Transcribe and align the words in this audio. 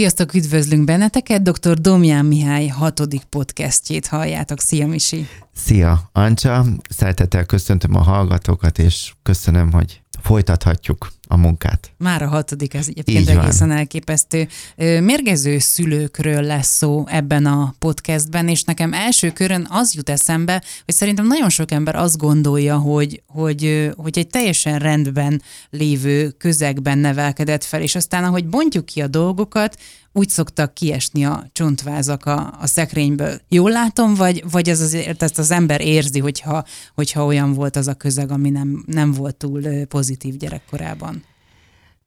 Sziasztok, 0.00 0.34
üdvözlünk 0.34 0.84
benneteket! 0.84 1.42
Dr. 1.42 1.80
Domján 1.80 2.24
Mihály 2.24 2.66
hatodik 2.66 3.22
podcastjét 3.22 4.06
halljátok. 4.06 4.60
Szia, 4.60 4.86
Misi! 4.86 5.26
Szia, 5.54 6.10
Ancsa! 6.12 6.64
Szeretettel 6.88 7.44
köszöntöm 7.44 7.94
a 7.94 8.02
hallgatókat, 8.02 8.78
és 8.78 9.12
köszönöm, 9.22 9.72
hogy 9.72 10.00
folytathatjuk 10.22 11.08
a 11.30 11.36
munkát. 11.36 11.90
Már 11.98 12.22
a 12.22 12.28
hatodik, 12.28 12.74
ez 12.74 12.88
egyébként 12.88 13.18
Így 13.18 13.28
egészen 13.28 13.68
van. 13.68 13.76
elképesztő. 13.76 14.48
Mérgező 14.76 15.58
szülőkről 15.58 16.42
lesz 16.42 16.76
szó 16.76 17.04
ebben 17.06 17.46
a 17.46 17.74
podcastben, 17.78 18.48
és 18.48 18.62
nekem 18.62 18.92
első 18.92 19.30
körön 19.30 19.66
az 19.70 19.94
jut 19.94 20.08
eszembe, 20.08 20.62
hogy 20.84 20.94
szerintem 20.94 21.26
nagyon 21.26 21.48
sok 21.48 21.70
ember 21.70 21.96
azt 21.96 22.16
gondolja, 22.16 22.76
hogy, 22.76 23.22
hogy, 23.26 23.90
hogy 23.96 24.18
egy 24.18 24.26
teljesen 24.26 24.78
rendben 24.78 25.42
lévő 25.70 26.30
közegben 26.30 26.98
nevelkedett 26.98 27.64
fel, 27.64 27.82
és 27.82 27.94
aztán 27.94 28.24
ahogy 28.24 28.46
bontjuk 28.46 28.84
ki 28.84 29.00
a 29.00 29.06
dolgokat, 29.06 29.76
úgy 30.12 30.28
szoktak 30.28 30.74
kiesni 30.74 31.24
a 31.24 31.46
csontvázak 31.52 32.26
a, 32.26 32.54
a 32.60 32.66
szekrényből. 32.66 33.40
Jól 33.48 33.70
látom, 33.70 34.14
vagy, 34.14 34.44
vagy 34.50 34.68
ez 34.68 34.80
azért 34.80 35.22
ezt 35.22 35.38
az 35.38 35.50
ember 35.50 35.80
érzi, 35.80 36.18
hogyha, 36.18 36.64
hogyha 36.94 37.24
olyan 37.24 37.52
volt 37.52 37.76
az 37.76 37.88
a 37.88 37.94
közeg, 37.94 38.30
ami 38.30 38.50
nem, 38.50 38.84
nem 38.86 39.12
volt 39.12 39.36
túl 39.36 39.62
pozitív 39.88 40.36
gyerekkorában? 40.36 41.19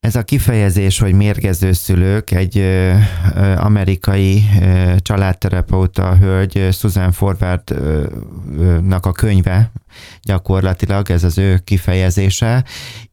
Ez 0.04 0.16
a 0.16 0.22
kifejezés, 0.22 0.98
hogy 0.98 1.12
mérgező 1.12 1.72
szülők, 1.72 2.30
egy 2.30 2.58
ö, 2.58 2.92
amerikai 3.56 4.42
ö, 4.60 4.94
családterapeuta 4.98 6.16
hölgy, 6.16 6.68
Susan 6.72 7.12
Forward-nak 7.12 9.06
a 9.06 9.12
könyve, 9.12 9.70
gyakorlatilag 10.22 11.10
ez 11.10 11.24
az 11.24 11.38
ő 11.38 11.60
kifejezése, 11.64 12.64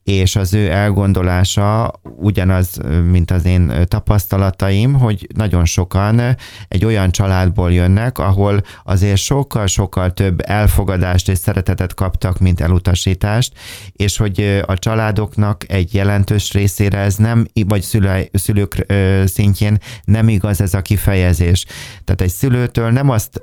és 0.04 0.36
az 0.36 0.54
ő 0.54 0.70
elgondolása 0.70 1.92
ugyanaz, 2.02 2.78
mint 3.10 3.30
az 3.30 3.44
én 3.44 3.72
tapasztalataim, 3.88 4.92
hogy 4.92 5.26
nagyon 5.34 5.64
sokan 5.64 6.36
egy 6.68 6.84
olyan 6.84 7.10
családból 7.10 7.72
jönnek, 7.72 8.18
ahol 8.18 8.62
azért 8.84 9.16
sokkal-sokkal 9.16 10.12
több 10.12 10.40
elfogadást 10.46 11.28
és 11.28 11.38
szeretetet 11.38 11.94
kaptak, 11.94 12.38
mint 12.38 12.60
elutasítást, 12.60 13.52
és 13.92 14.16
hogy 14.16 14.62
a 14.66 14.78
családoknak 14.78 15.72
egy 15.72 15.94
jelentős 15.94 16.52
részére 16.52 16.98
ez 16.98 17.16
nem, 17.16 17.46
vagy 17.66 17.82
szülő, 17.82 18.28
szülők 18.32 18.86
szintjén 19.24 19.78
nem 20.04 20.28
igaz 20.28 20.60
ez 20.60 20.74
a 20.74 20.82
kifejezés. 20.82 21.64
Tehát 22.04 22.20
egy 22.20 22.30
szülőtől 22.30 22.90
nem 22.90 23.10
azt 23.10 23.42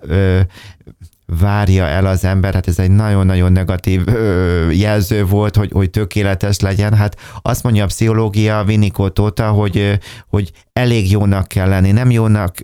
várja 1.40 1.86
el 1.86 2.06
az 2.06 2.24
ember, 2.24 2.54
hát 2.54 2.68
ez 2.68 2.80
egy 2.80 2.92
nagyon-nagyon 2.92 3.52
negatív 3.52 4.08
ö, 4.08 4.70
jelző 4.70 5.26
volt, 5.26 5.56
hogy, 5.56 5.72
hogy 5.72 5.90
tökéletes 5.90 6.60
legyen. 6.60 6.94
Hát 6.94 7.16
azt 7.42 7.64
mondja 7.64 7.84
a 7.84 7.88
pszichológia 7.88 8.64
Winnicott 8.68 9.20
óta, 9.20 9.50
hogy, 9.50 10.00
hogy 10.28 10.52
elég 10.80 11.12
jónak 11.12 11.48
kell 11.48 11.68
lenni, 11.68 11.92
nem 11.92 12.12
jónak, 12.12 12.56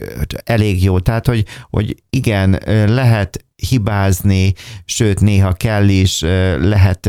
elég 0.44 0.84
jó. 0.84 1.00
Tehát, 1.00 1.26
hogy, 1.26 1.46
hogy 1.70 1.96
igen, 2.10 2.60
lehet 2.88 3.46
hibázni, 3.56 4.54
sőt 4.86 5.20
néha 5.20 5.54
kell 5.54 5.88
is, 5.88 6.22
lehet 6.62 7.06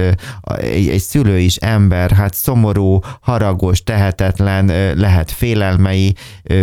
egy, 0.56 0.88
egy 0.88 1.00
szülő 1.00 1.38
is 1.38 1.56
ember, 1.56 2.10
hát 2.10 2.34
szomorú, 2.34 2.98
haragos, 3.20 3.82
tehetetlen, 3.82 4.96
lehet 4.98 5.30
félelmei, 5.30 6.14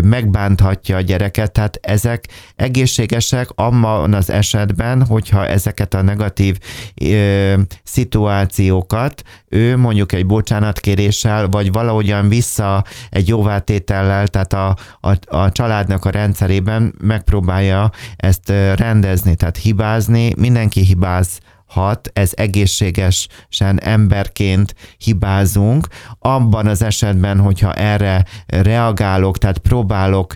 megbánthatja 0.04 0.98
a 0.98 1.02
gyereket, 1.02 1.52
tehát 1.52 1.78
ezek 1.82 2.28
egészségesek 2.56 3.48
abban 3.56 4.14
az 4.14 4.30
esetben, 4.30 5.06
hogyha 5.06 5.48
ezeket 5.48 5.94
a 5.94 6.02
negatív 6.02 6.58
ö, 7.02 7.54
szituációkat 7.84 9.24
ő 9.54 9.78
mondjuk 9.78 10.12
egy 10.12 10.26
bocsánatkéréssel, 10.26 11.48
vagy 11.48 11.72
valahogyan 11.72 12.30
vissza 12.30 12.84
egy 13.10 13.28
jóvátétellel, 13.28 14.28
tehát 14.34 14.54
a, 14.54 14.76
a, 15.02 15.36
a 15.38 15.52
családnak 15.52 16.06
a 16.06 16.10
rendszerében 16.10 16.96
megpróbálja 17.02 17.92
ezt 18.16 18.50
rendezni, 18.76 19.36
tehát 19.36 19.58
hibázni, 19.58 20.34
mindenki 20.38 20.82
hibáz, 20.82 21.40
hat, 21.74 22.10
ez 22.14 22.32
egészségesen 22.36 23.82
emberként 23.82 24.76
hibázunk. 24.98 25.88
Abban 26.20 26.68
az 26.68 26.82
esetben, 26.82 27.40
hogyha 27.40 27.74
erre 27.74 28.26
reagálok, 28.48 29.38
tehát 29.38 29.58
próbálok 29.58 30.36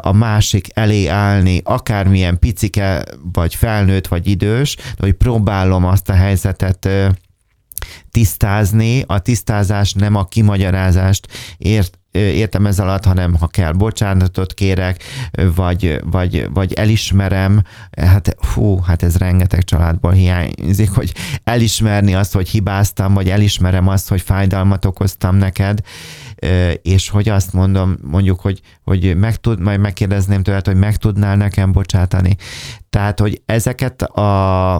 a 0.00 0.12
másik 0.12 0.66
elé 0.74 1.06
állni, 1.06 1.60
akármilyen 1.64 2.38
picike, 2.38 3.04
vagy 3.32 3.54
felnőtt, 3.54 4.06
vagy 4.06 4.26
idős, 4.26 4.76
de 4.76 4.82
hogy 4.98 5.12
próbálom 5.12 5.84
azt 5.84 6.08
a 6.08 6.14
helyzetet 6.14 6.88
tisztázni, 8.10 9.04
a 9.06 9.18
tisztázás 9.18 9.92
nem 9.92 10.14
a 10.14 10.24
kimagyarázást 10.24 11.28
ért, 11.58 11.97
értem 12.12 12.66
ez 12.66 12.78
alatt, 12.78 13.04
hanem 13.04 13.34
ha 13.34 13.46
kell 13.46 13.72
bocsánatot 13.72 14.54
kérek, 14.54 15.02
vagy, 15.54 16.00
vagy, 16.10 16.48
vagy 16.52 16.72
elismerem, 16.72 17.62
hát 18.00 18.36
fú, 18.40 18.80
hát 18.80 19.02
ez 19.02 19.16
rengeteg 19.16 19.64
családból 19.64 20.12
hiányzik, 20.12 20.90
hogy 20.90 21.14
elismerni 21.44 22.14
azt, 22.14 22.32
hogy 22.32 22.48
hibáztam, 22.48 23.14
vagy 23.14 23.28
elismerem 23.28 23.88
azt, 23.88 24.08
hogy 24.08 24.20
fájdalmat 24.20 24.84
okoztam 24.84 25.36
neked, 25.36 25.80
és 26.82 27.08
hogy 27.08 27.28
azt 27.28 27.52
mondom, 27.52 27.96
mondjuk, 28.02 28.40
hogy, 28.40 28.60
hogy 28.84 29.16
meg 29.16 29.36
tud, 29.36 29.60
majd 29.60 29.80
megkérdezném 29.80 30.42
tőled, 30.42 30.66
hogy 30.66 30.76
meg 30.76 30.96
tudnál 30.96 31.36
nekem 31.36 31.72
bocsátani. 31.72 32.36
Tehát, 32.90 33.20
hogy 33.20 33.42
ezeket 33.46 34.02
a, 34.02 34.74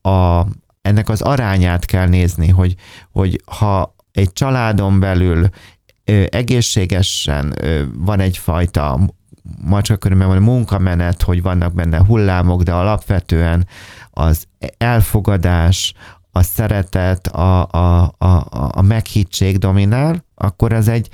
a, 0.00 0.46
ennek 0.82 1.08
az 1.08 1.20
arányát 1.20 1.84
kell 1.84 2.08
nézni, 2.08 2.48
hogy, 2.48 2.74
hogy 3.12 3.42
ha 3.44 3.94
egy 4.12 4.32
családon 4.32 5.00
belül 5.00 5.48
egészségesen 6.30 7.54
van 7.94 8.20
egyfajta 8.20 8.98
macskakörülben 9.64 10.28
van 10.28 10.42
munkamenet, 10.42 11.22
hogy 11.22 11.42
vannak 11.42 11.74
benne 11.74 11.98
hullámok, 12.06 12.62
de 12.62 12.72
alapvetően 12.72 13.66
az 14.10 14.46
elfogadás, 14.78 15.94
a 16.32 16.42
szeretet, 16.42 17.26
a, 17.26 17.66
a, 17.70 18.14
a, 18.18 18.46
a 18.72 18.82
meghittség 18.82 19.58
dominál, 19.58 20.24
akkor 20.34 20.72
ez 20.72 20.88
egy 20.88 21.08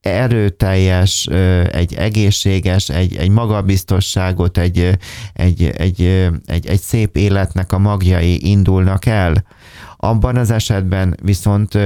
erőteljes, 0.00 1.26
egy 1.70 1.94
egészséges, 1.94 2.88
egy, 2.88 3.16
egy 3.16 3.30
magabiztosságot, 3.30 4.58
egy, 4.58 4.98
egy, 5.32 5.64
egy, 5.76 6.02
egy, 6.46 6.66
egy 6.66 6.80
szép 6.80 7.16
életnek 7.16 7.72
a 7.72 7.78
magjai 7.78 8.48
indulnak 8.50 9.06
el. 9.06 9.44
Abban 10.00 10.36
az 10.36 10.50
esetben 10.50 11.16
viszont, 11.22 11.78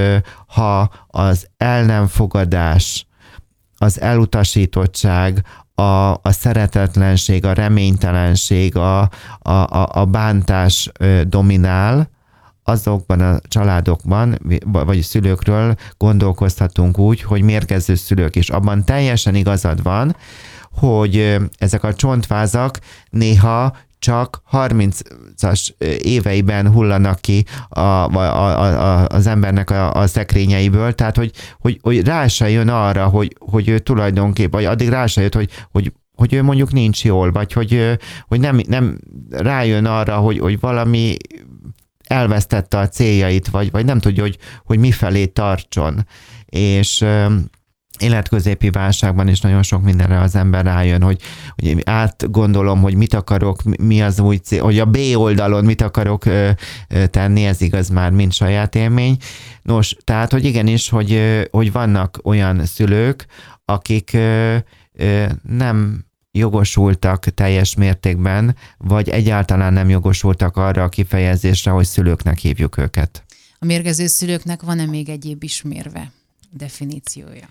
ha 0.47 0.91
az 1.07 1.47
el 1.57 1.85
nem 1.85 2.07
fogadás, 2.07 3.07
az 3.77 4.01
elutasítottság, 4.01 5.45
a, 5.75 6.13
a 6.13 6.31
szeretetlenség, 6.31 7.45
a 7.45 7.53
reménytelenség, 7.53 8.77
a, 8.77 9.01
a, 9.39 9.99
a, 10.01 10.05
bántás 10.05 10.91
dominál, 11.27 12.11
azokban 12.65 13.21
a 13.21 13.39
családokban, 13.49 14.39
vagy 14.65 15.01
szülőkről 15.01 15.75
gondolkozhatunk 15.99 16.99
úgy, 16.99 17.23
hogy 17.23 17.43
mérgező 17.43 17.95
szülők 17.95 18.37
is. 18.37 18.51
Abban 18.51 18.85
teljesen 18.85 19.35
igazad 19.35 19.83
van, 19.83 20.17
hogy 20.73 21.37
ezek 21.59 21.83
a 21.83 21.95
csontvázak 21.95 22.79
néha 23.11 23.77
csak 24.03 24.43
30-as 24.53 25.71
éveiben 26.03 26.73
hullanak 26.73 27.21
ki 27.21 27.45
a, 27.69 27.81
a, 27.81 28.17
a, 28.17 29.07
az 29.07 29.27
embernek 29.27 29.71
a, 29.71 29.93
a 29.93 30.07
szekrényeiből, 30.07 30.93
tehát 30.93 31.17
hogy, 31.17 31.33
hogy, 31.59 31.79
hogy 31.83 32.05
rá 32.05 32.27
se 32.27 32.51
jön 32.51 32.69
arra, 32.69 33.07
hogy, 33.07 33.37
hogy 33.39 33.69
ő 33.69 33.79
tulajdonképpen, 33.79 34.51
vagy 34.51 34.65
addig 34.65 34.89
rá 34.89 35.07
se 35.07 35.23
jött, 35.23 35.35
hogy, 35.35 35.51
hogy 35.71 35.93
hogy 36.15 36.33
ő 36.33 36.43
mondjuk 36.43 36.73
nincs 36.73 37.05
jól, 37.05 37.33
vagy 37.33 37.53
hogy, 37.53 37.99
hogy 38.29 38.41
nem, 38.41 38.61
nem 38.69 38.99
rájön 39.31 39.85
arra, 39.85 40.17
hogy, 40.17 40.39
hogy 40.39 40.61
valami 40.61 41.17
elvesztette 42.07 42.79
a 42.79 42.89
céljait, 42.89 43.49
vagy, 43.49 43.71
vagy 43.71 43.85
nem 43.85 43.99
tudja, 43.99 44.23
hogy, 44.23 44.39
hogy 44.65 44.79
mifelé 44.79 45.27
tartson. 45.27 46.07
És 46.47 47.05
életközépi 48.03 48.71
válságban 48.71 49.29
is 49.29 49.41
nagyon 49.41 49.63
sok 49.63 49.83
mindenre 49.83 50.21
az 50.21 50.35
ember 50.35 50.65
rájön, 50.65 51.03
hogy, 51.03 51.21
hogy 51.55 51.83
átgondolom, 51.85 52.81
hogy 52.81 52.95
mit 52.95 53.15
akarok, 53.15 53.63
mi 53.63 54.03
az 54.03 54.21
új 54.21 54.37
cél, 54.37 54.63
hogy 54.63 54.79
a 54.79 54.85
B 54.85 54.99
oldalon 55.15 55.65
mit 55.65 55.83
akarok 55.83 56.25
tenni, 57.11 57.45
ez 57.45 57.61
igaz 57.61 57.89
már, 57.89 58.11
mint 58.11 58.33
saját 58.33 58.75
élmény. 58.75 59.17
Nos, 59.63 59.97
tehát, 60.05 60.33
hogy 60.33 60.45
igenis, 60.45 60.89
hogy, 60.89 61.21
hogy 61.51 61.73
vannak 61.73 62.21
olyan 62.23 62.65
szülők, 62.65 63.27
akik 63.65 64.17
nem 65.43 66.05
jogosultak 66.31 67.25
teljes 67.25 67.75
mértékben, 67.75 68.57
vagy 68.79 69.09
egyáltalán 69.09 69.73
nem 69.73 69.89
jogosultak 69.89 70.57
arra 70.57 70.83
a 70.83 70.89
kifejezésre, 70.89 71.71
hogy 71.71 71.85
szülőknek 71.85 72.39
hívjuk 72.39 72.79
őket. 72.79 73.25
A 73.59 73.65
mérgező 73.65 74.07
szülőknek 74.07 74.63
van-e 74.63 74.87
még 74.87 75.09
egyéb 75.09 75.43
ismérve, 75.43 76.13
definíciója? 76.51 77.49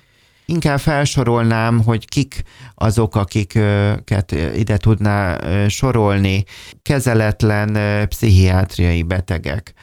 Inkább 0.52 0.80
felsorolnám, 0.80 1.84
hogy 1.84 2.08
kik 2.08 2.44
azok, 2.76 3.16
akiket 3.16 4.32
ide 4.56 4.78
tudná 4.78 5.40
sorolni. 5.68 6.44
Kezeletlen 6.82 8.08
pszichiátriai 8.08 9.04
betegek. 9.04 9.74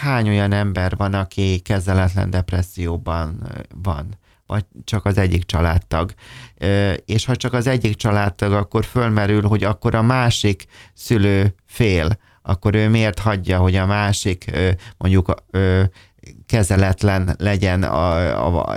Hány 0.00 0.28
olyan 0.28 0.52
ember 0.52 0.96
van, 0.96 1.14
aki 1.14 1.58
kezeletlen 1.58 2.30
depresszióban 2.30 3.46
van? 3.82 4.18
vagy 4.46 4.64
csak 4.84 5.04
az 5.04 5.18
egyik 5.18 5.44
családtag. 5.44 6.12
És 7.04 7.24
ha 7.24 7.36
csak 7.36 7.52
az 7.52 7.66
egyik 7.66 7.96
családtag, 7.96 8.52
akkor 8.52 8.84
fölmerül, 8.84 9.42
hogy 9.42 9.64
akkor 9.64 9.94
a 9.94 10.02
másik 10.02 10.66
szülő 10.94 11.54
fél, 11.66 12.18
akkor 12.42 12.74
ő 12.74 12.88
miért 12.88 13.18
hagyja, 13.18 13.58
hogy 13.58 13.76
a 13.76 13.86
másik 13.86 14.50
mondjuk 14.96 15.34
kezeletlen 16.46 17.34
legyen 17.38 17.82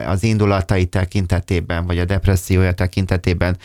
az 0.05 0.23
indulatai 0.23 0.85
tekintetében, 0.85 1.85
vagy 1.85 1.99
a 1.99 2.05
depressziója 2.05 2.73
tekintetében. 2.73 3.57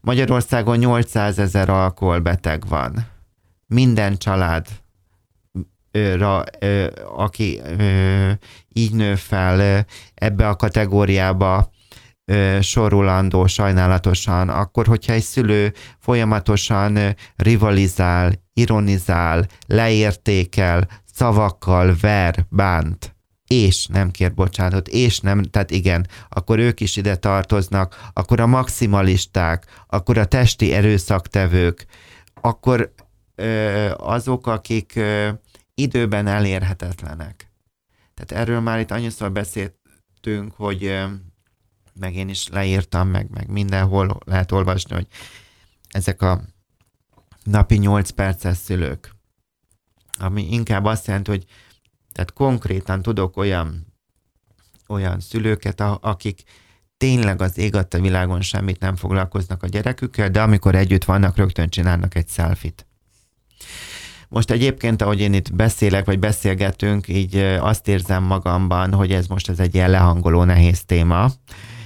Magyarországon 0.00 0.78
800 0.78 1.38
ezer 1.38 1.68
alkoholbeteg 1.68 2.68
van. 2.68 3.06
Minden 3.66 4.16
család 4.18 4.66
ra, 5.92 6.44
aki 7.16 7.60
így 8.68 8.94
nő 8.94 9.14
fel 9.14 9.86
ebbe 10.14 10.48
a 10.48 10.56
kategóriába 10.56 11.70
sorulandó 12.60 13.46
sajnálatosan, 13.46 14.48
akkor 14.48 14.86
hogyha 14.86 15.12
egy 15.12 15.22
szülő 15.22 15.72
folyamatosan 15.98 16.98
rivalizál, 17.36 18.32
ironizál, 18.52 19.46
leértékel, 19.66 20.88
szavakkal 21.12 21.94
ver, 22.00 22.46
bánt, 22.48 23.16
és 23.52 23.86
nem 23.86 24.10
kér 24.10 24.34
bocsánatot, 24.34 24.88
és 24.88 25.20
nem, 25.20 25.42
tehát 25.42 25.70
igen, 25.70 26.06
akkor 26.28 26.58
ők 26.58 26.80
is 26.80 26.96
ide 26.96 27.16
tartoznak, 27.16 28.10
akkor 28.12 28.40
a 28.40 28.46
maximalisták, 28.46 29.84
akkor 29.86 30.18
a 30.18 30.24
testi 30.24 30.72
erőszaktevők, 30.72 31.86
akkor 32.40 32.92
ö, 33.34 33.90
azok, 33.96 34.46
akik 34.46 34.92
ö, 34.96 35.28
időben 35.74 36.26
elérhetetlenek. 36.26 37.52
Tehát 38.14 38.44
erről 38.44 38.60
már 38.60 38.80
itt 38.80 38.90
annyiszor 38.90 39.32
beszéltünk, 39.32 40.52
hogy 40.56 40.98
meg 42.00 42.14
én 42.14 42.28
is 42.28 42.48
leírtam, 42.48 43.08
meg, 43.08 43.30
meg 43.30 43.48
mindenhol 43.48 44.18
lehet 44.24 44.52
olvasni, 44.52 44.94
hogy 44.94 45.06
ezek 45.88 46.22
a 46.22 46.40
napi 47.44 47.76
8 47.76 48.10
perces 48.10 48.56
szülők, 48.56 49.14
ami 50.18 50.52
inkább 50.52 50.84
azt 50.84 51.06
jelenti, 51.06 51.30
hogy 51.30 51.44
tehát 52.12 52.32
konkrétan 52.32 53.02
tudok 53.02 53.36
olyan, 53.36 53.86
olyan 54.88 55.20
szülőket, 55.20 55.80
akik 56.00 56.42
tényleg 56.96 57.42
az 57.42 57.58
ég 57.58 57.74
a 57.74 57.86
világon 58.00 58.40
semmit 58.40 58.80
nem 58.80 58.96
foglalkoznak 58.96 59.62
a 59.62 59.66
gyerekükkel, 59.66 60.30
de 60.30 60.42
amikor 60.42 60.74
együtt 60.74 61.04
vannak, 61.04 61.36
rögtön 61.36 61.68
csinálnak 61.68 62.14
egy 62.14 62.28
selfit. 62.28 62.86
Most 64.28 64.50
egyébként, 64.50 65.02
ahogy 65.02 65.20
én 65.20 65.32
itt 65.32 65.54
beszélek, 65.54 66.04
vagy 66.04 66.18
beszélgetünk, 66.18 67.08
így 67.08 67.36
azt 67.60 67.88
érzem 67.88 68.22
magamban, 68.22 68.92
hogy 68.94 69.12
ez 69.12 69.26
most 69.26 69.48
ez 69.48 69.58
egy 69.58 69.74
ilyen 69.74 69.90
lehangoló 69.90 70.44
nehéz 70.44 70.84
téma, 70.84 71.30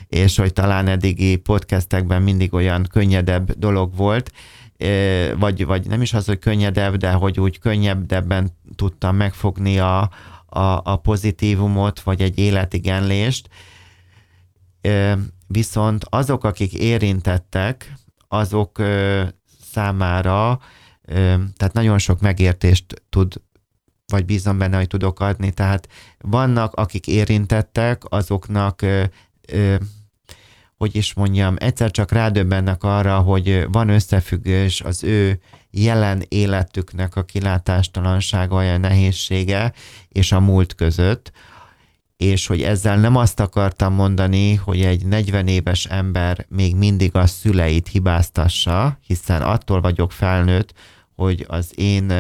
és 0.08 0.36
hogy 0.36 0.52
talán 0.52 0.88
eddigi 0.88 1.36
podcastekben 1.36 2.22
mindig 2.22 2.54
olyan 2.54 2.86
könnyedebb 2.90 3.52
dolog 3.58 3.96
volt, 3.96 4.32
vagy, 5.38 5.66
vagy 5.66 5.86
nem 5.86 6.02
is 6.02 6.12
az, 6.12 6.26
hogy 6.26 6.38
könnyedebb, 6.38 6.96
de 6.96 7.12
hogy 7.12 7.40
úgy 7.40 7.58
könnyebben 7.58 8.50
tudtam 8.74 9.16
megfogni 9.16 9.78
a, 9.78 10.00
a, 10.46 10.80
a 10.84 10.96
pozitívumot, 10.96 12.00
vagy 12.00 12.20
egy 12.20 12.38
életigenlést. 12.38 13.48
Viszont 15.46 16.04
azok, 16.08 16.44
akik 16.44 16.72
érintettek, 16.72 17.92
azok 18.28 18.82
számára 19.72 20.60
tehát 21.56 21.72
nagyon 21.72 21.98
sok 21.98 22.20
megértést 22.20 23.02
tud, 23.08 23.34
vagy 24.06 24.24
bízom 24.24 24.58
benne, 24.58 24.76
hogy 24.76 24.86
tudok 24.86 25.20
adni. 25.20 25.50
Tehát 25.50 25.88
vannak, 26.18 26.74
akik 26.74 27.06
érintettek, 27.06 28.02
azoknak, 28.08 28.82
hogy 30.76 30.96
is 30.96 31.14
mondjam, 31.14 31.56
egyszer 31.58 31.90
csak 31.90 32.12
rádöbbennek 32.12 32.82
arra, 32.82 33.18
hogy 33.18 33.66
van 33.72 33.88
összefüggés 33.88 34.80
az 34.80 35.04
ő 35.04 35.40
jelen 35.70 36.22
életüknek 36.28 37.16
a 37.16 37.24
kilátástalansága, 37.24 38.56
a 38.56 38.76
nehézsége 38.76 39.72
és 40.08 40.32
a 40.32 40.40
múlt 40.40 40.74
között, 40.74 41.32
és 42.16 42.46
hogy 42.46 42.62
ezzel 42.62 42.96
nem 42.98 43.16
azt 43.16 43.40
akartam 43.40 43.94
mondani, 43.94 44.54
hogy 44.54 44.80
egy 44.80 45.06
40 45.06 45.46
éves 45.48 45.84
ember 45.84 46.46
még 46.48 46.76
mindig 46.76 47.14
a 47.14 47.26
szüleit 47.26 47.88
hibáztassa, 47.88 48.98
hiszen 49.06 49.42
attól 49.42 49.80
vagyok 49.80 50.12
felnőtt, 50.12 50.72
hogy 51.14 51.44
az 51.48 51.72
én 51.74 52.10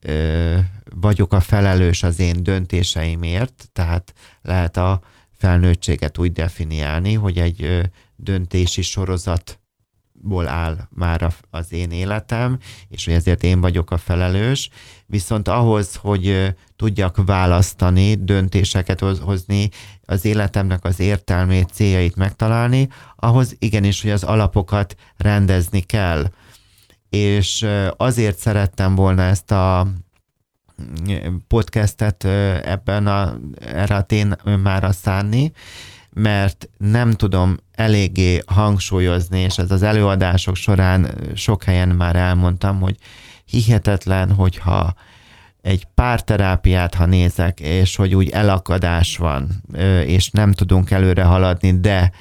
ö, 0.00 0.58
vagyok 0.94 1.32
a 1.32 1.40
felelős 1.40 2.02
az 2.02 2.18
én 2.18 2.42
döntéseimért, 2.42 3.68
tehát 3.72 4.12
lehet 4.42 4.76
a 4.76 5.00
felnőttséget 5.40 6.18
úgy 6.18 6.32
definiálni, 6.32 7.14
hogy 7.14 7.38
egy 7.38 7.90
döntési 8.16 8.82
sorozatból 8.82 10.48
áll 10.48 10.88
már 10.90 11.34
az 11.50 11.72
én 11.72 11.90
életem, 11.90 12.58
és 12.88 13.04
hogy 13.04 13.14
ezért 13.14 13.42
én 13.42 13.60
vagyok 13.60 13.90
a 13.90 13.98
felelős, 13.98 14.68
viszont 15.06 15.48
ahhoz, 15.48 15.94
hogy 15.94 16.54
tudjak 16.76 17.24
választani, 17.24 18.14
döntéseket 18.14 19.00
hozni, 19.00 19.68
az 20.04 20.24
életemnek 20.24 20.84
az 20.84 21.00
értelmét, 21.00 21.70
céljait 21.72 22.16
megtalálni, 22.16 22.88
ahhoz 23.16 23.56
igenis, 23.58 24.02
hogy 24.02 24.10
az 24.10 24.24
alapokat 24.24 24.94
rendezni 25.16 25.80
kell. 25.80 26.30
És 27.08 27.66
azért 27.96 28.38
szerettem 28.38 28.94
volna 28.94 29.22
ezt 29.22 29.50
a 29.50 29.86
podcastet 31.48 32.24
ebben 32.64 33.06
a, 33.06 33.38
erre 33.60 33.94
a 33.94 34.02
témára 34.02 34.92
szánni, 34.92 35.52
mert 36.12 36.68
nem 36.78 37.12
tudom 37.12 37.56
eléggé 37.72 38.40
hangsúlyozni, 38.46 39.40
és 39.40 39.58
ez 39.58 39.70
az 39.70 39.82
előadások 39.82 40.56
során 40.56 41.14
sok 41.34 41.62
helyen 41.64 41.88
már 41.88 42.16
elmondtam, 42.16 42.80
hogy 42.80 42.96
hihetetlen, 43.44 44.32
hogyha 44.32 44.94
egy 45.62 45.84
párterápiát, 45.94 46.94
ha 46.94 47.06
nézek, 47.06 47.60
és 47.60 47.96
hogy 47.96 48.14
úgy 48.14 48.28
elakadás 48.28 49.16
van, 49.16 49.48
és 50.04 50.30
nem 50.30 50.52
tudunk 50.52 50.90
előre 50.90 51.22
haladni, 51.22 51.80
de 51.80 52.12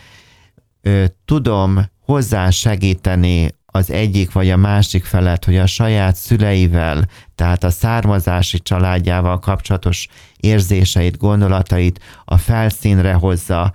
tudom 1.26 1.80
hozzá 2.06 2.50
segíteni 2.50 3.59
az 3.72 3.92
egyik 3.92 4.32
vagy 4.32 4.50
a 4.50 4.58
másik 4.58 5.04
felet, 5.04 5.46
hogy 5.46 5.58
a 5.58 5.66
saját 5.66 6.16
szüleivel, 6.16 7.06
tehát 7.36 7.64
a 7.64 7.70
származási 7.70 8.60
családjával 8.60 9.40
kapcsolatos 9.40 10.08
érzéseit, 10.38 11.18
gondolatait 11.18 12.00
a 12.26 12.38
felszínre 12.38 13.14
hozza, 13.14 13.74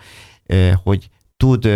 hogy 0.82 1.08
tud 1.36 1.68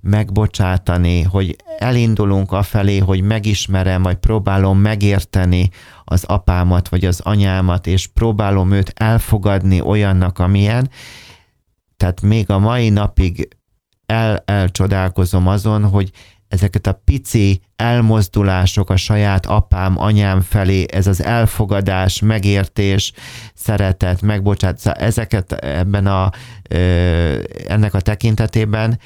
megbocsátani, 0.00 1.22
hogy 1.22 1.56
elindulunk 1.78 2.52
afelé, 2.52 2.98
hogy 2.98 3.20
megismerem, 3.20 4.02
vagy 4.02 4.16
próbálom 4.16 4.78
megérteni 4.78 5.70
az 6.04 6.24
apámat, 6.24 6.88
vagy 6.88 7.04
az 7.04 7.20
anyámat, 7.20 7.86
és 7.86 8.06
próbálom 8.06 8.72
őt 8.72 8.92
elfogadni 8.96 9.80
olyannak, 9.80 10.38
amilyen. 10.38 10.90
Tehát 11.96 12.20
még 12.20 12.50
a 12.50 12.58
mai 12.58 12.88
napig 12.88 13.48
el, 14.06 14.42
elcsodálkozom 14.44 15.48
azon, 15.48 15.88
hogy 15.88 16.10
ezeket 16.52 16.86
a 16.86 17.00
pici 17.04 17.60
elmozdulások 17.76 18.90
a 18.90 18.96
saját 18.96 19.46
apám, 19.46 19.98
anyám 19.98 20.40
felé, 20.40 20.84
ez 20.90 21.06
az 21.06 21.22
elfogadás, 21.22 22.20
megértés, 22.20 23.12
szeretet, 23.54 24.22
megbocsát, 24.22 24.78
szóval 24.78 25.00
ezeket 25.00 25.52
ebben 25.52 26.06
a, 26.06 26.30
ennek 27.66 27.94
a 27.94 28.00
tekintetében 28.00 28.98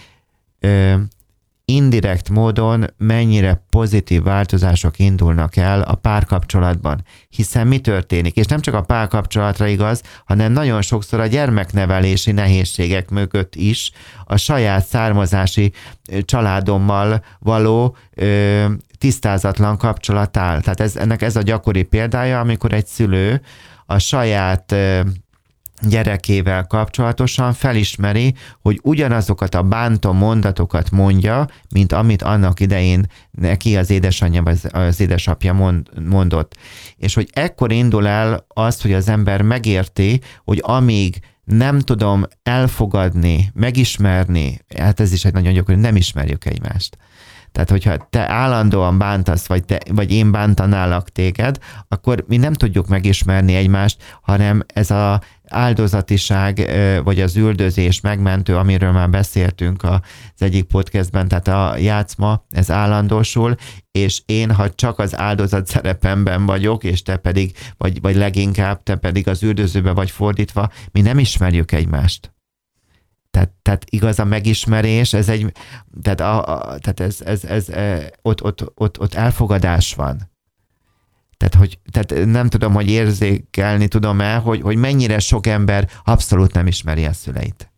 indirekt 1.68 2.28
módon 2.28 2.84
mennyire 2.96 3.64
pozitív 3.70 4.22
változások 4.22 4.98
indulnak 4.98 5.56
el 5.56 5.82
a 5.82 5.94
párkapcsolatban. 5.94 7.04
Hiszen 7.28 7.66
mi 7.66 7.78
történik? 7.78 8.36
És 8.36 8.46
nem 8.46 8.60
csak 8.60 8.74
a 8.74 8.82
párkapcsolatra 8.82 9.66
igaz, 9.66 10.02
hanem 10.24 10.52
nagyon 10.52 10.82
sokszor 10.82 11.20
a 11.20 11.26
gyermeknevelési 11.26 12.32
nehézségek 12.32 13.10
mögött 13.10 13.54
is 13.54 13.90
a 14.24 14.36
saját 14.36 14.86
származási 14.86 15.72
családommal 16.24 17.24
való 17.38 17.96
ö, 18.14 18.64
tisztázatlan 18.98 19.78
kapcsolat 19.78 20.36
áll. 20.36 20.60
Tehát 20.60 20.80
ez, 20.80 20.96
ennek 20.96 21.22
ez 21.22 21.36
a 21.36 21.42
gyakori 21.42 21.82
példája, 21.82 22.40
amikor 22.40 22.72
egy 22.72 22.86
szülő 22.86 23.40
a 23.86 23.98
saját 23.98 24.72
ö, 24.72 25.00
gyerekével 25.82 26.66
kapcsolatosan 26.66 27.52
felismeri, 27.52 28.34
hogy 28.62 28.80
ugyanazokat 28.82 29.54
a 29.54 29.62
bántó 29.62 30.12
mondatokat 30.12 30.90
mondja, 30.90 31.48
mint 31.70 31.92
amit 31.92 32.22
annak 32.22 32.60
idején 32.60 33.06
neki 33.30 33.76
az 33.76 33.90
édesanyja 33.90 34.42
vagy 34.42 34.58
az 34.70 35.00
édesapja 35.00 35.52
mond, 35.52 35.88
mondott. 36.08 36.56
És 36.96 37.14
hogy 37.14 37.28
ekkor 37.32 37.72
indul 37.72 38.06
el 38.06 38.46
az, 38.48 38.80
hogy 38.82 38.92
az 38.92 39.08
ember 39.08 39.42
megérti, 39.42 40.20
hogy 40.44 40.60
amíg 40.62 41.20
nem 41.44 41.80
tudom 41.80 42.24
elfogadni, 42.42 43.50
megismerni, 43.54 44.60
hát 44.78 45.00
ez 45.00 45.12
is 45.12 45.24
egy 45.24 45.32
nagyon 45.32 45.52
gyakori, 45.52 45.78
nem 45.78 45.96
ismerjük 45.96 46.44
egymást. 46.44 46.96
Tehát, 47.56 47.70
hogyha 47.70 48.08
te 48.10 48.30
állandóan 48.30 48.98
bántasz, 48.98 49.46
vagy, 49.46 49.64
te, 49.64 49.78
vagy 49.90 50.12
én 50.12 50.30
bántanálak 50.30 51.08
téged, 51.08 51.58
akkor 51.88 52.24
mi 52.28 52.36
nem 52.36 52.52
tudjuk 52.52 52.88
megismerni 52.88 53.54
egymást, 53.54 54.18
hanem 54.22 54.62
ez 54.66 54.90
a, 54.90 55.20
áldozatiság, 55.48 56.70
vagy 57.04 57.20
az 57.20 57.36
üldözés 57.36 58.00
megmentő, 58.00 58.56
amiről 58.56 58.92
már 58.92 59.10
beszéltünk 59.10 59.82
az 59.82 60.00
egyik 60.38 60.64
podcastben, 60.64 61.28
tehát 61.28 61.48
a 61.48 61.76
játszma, 61.76 62.44
ez 62.50 62.70
állandósul, 62.70 63.56
és 63.90 64.22
én, 64.26 64.52
ha 64.52 64.70
csak 64.70 64.98
az 64.98 65.18
áldozat 65.18 65.66
szerepemben 65.66 66.46
vagyok, 66.46 66.84
és 66.84 67.02
te 67.02 67.16
pedig, 67.16 67.56
vagy, 67.76 68.00
vagy 68.00 68.16
leginkább 68.16 68.82
te 68.82 68.96
pedig 68.96 69.28
az 69.28 69.42
üldözőbe 69.42 69.92
vagy 69.92 70.10
fordítva, 70.10 70.70
mi 70.92 71.00
nem 71.00 71.18
ismerjük 71.18 71.72
egymást. 71.72 72.34
Tehát, 73.30 73.50
tehát 73.62 73.84
igaz 73.90 74.18
a 74.18 74.24
megismerés, 74.24 75.12
ez 75.12 75.28
egy, 75.28 75.52
tehát, 76.02 76.20
a, 76.20 76.54
a, 76.54 76.78
tehát 76.78 77.00
ez, 77.00 77.20
ez, 77.20 77.44
ez, 77.44 77.66
ott, 78.22 78.42
ott, 78.42 78.72
ott, 78.74 79.00
ott 79.00 79.14
elfogadás 79.14 79.94
van. 79.94 80.30
Tehát, 81.36 81.54
hogy, 81.54 81.78
tehát 81.90 82.26
nem 82.26 82.48
tudom, 82.48 82.72
hogy 82.72 82.88
érzékelni 82.88 83.88
tudom-e, 83.88 84.34
hogy, 84.34 84.60
hogy 84.60 84.76
mennyire 84.76 85.18
sok 85.18 85.46
ember 85.46 85.90
abszolút 86.04 86.52
nem 86.52 86.66
ismeri 86.66 87.04
a 87.04 87.12
szüleit. 87.12 87.70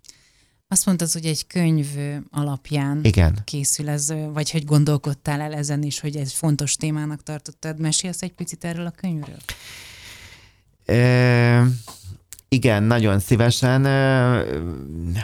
Azt 0.71 0.87
mondtad, 0.87 1.13
hogy 1.13 1.27
egy 1.27 1.47
könyv 1.47 1.87
alapján 2.31 3.01
Igen. 3.03 3.39
készül 3.45 3.89
ez, 3.89 4.15
vagy 4.33 4.51
hogy 4.51 4.65
gondolkodtál 4.65 5.41
el 5.41 5.55
ezen 5.55 5.83
is, 5.83 6.01
hogy 6.01 6.17
ez 6.17 6.33
fontos 6.33 6.77
témának 6.77 7.23
tartottad. 7.23 7.81
Mesélsz 7.81 8.23
egy 8.23 8.33
picit 8.33 8.65
erről 8.65 8.87
a 8.87 8.91
könyvről? 8.91 9.39
E, 10.85 11.65
igen, 12.49 12.83
nagyon 12.83 13.19
szívesen. 13.19 13.85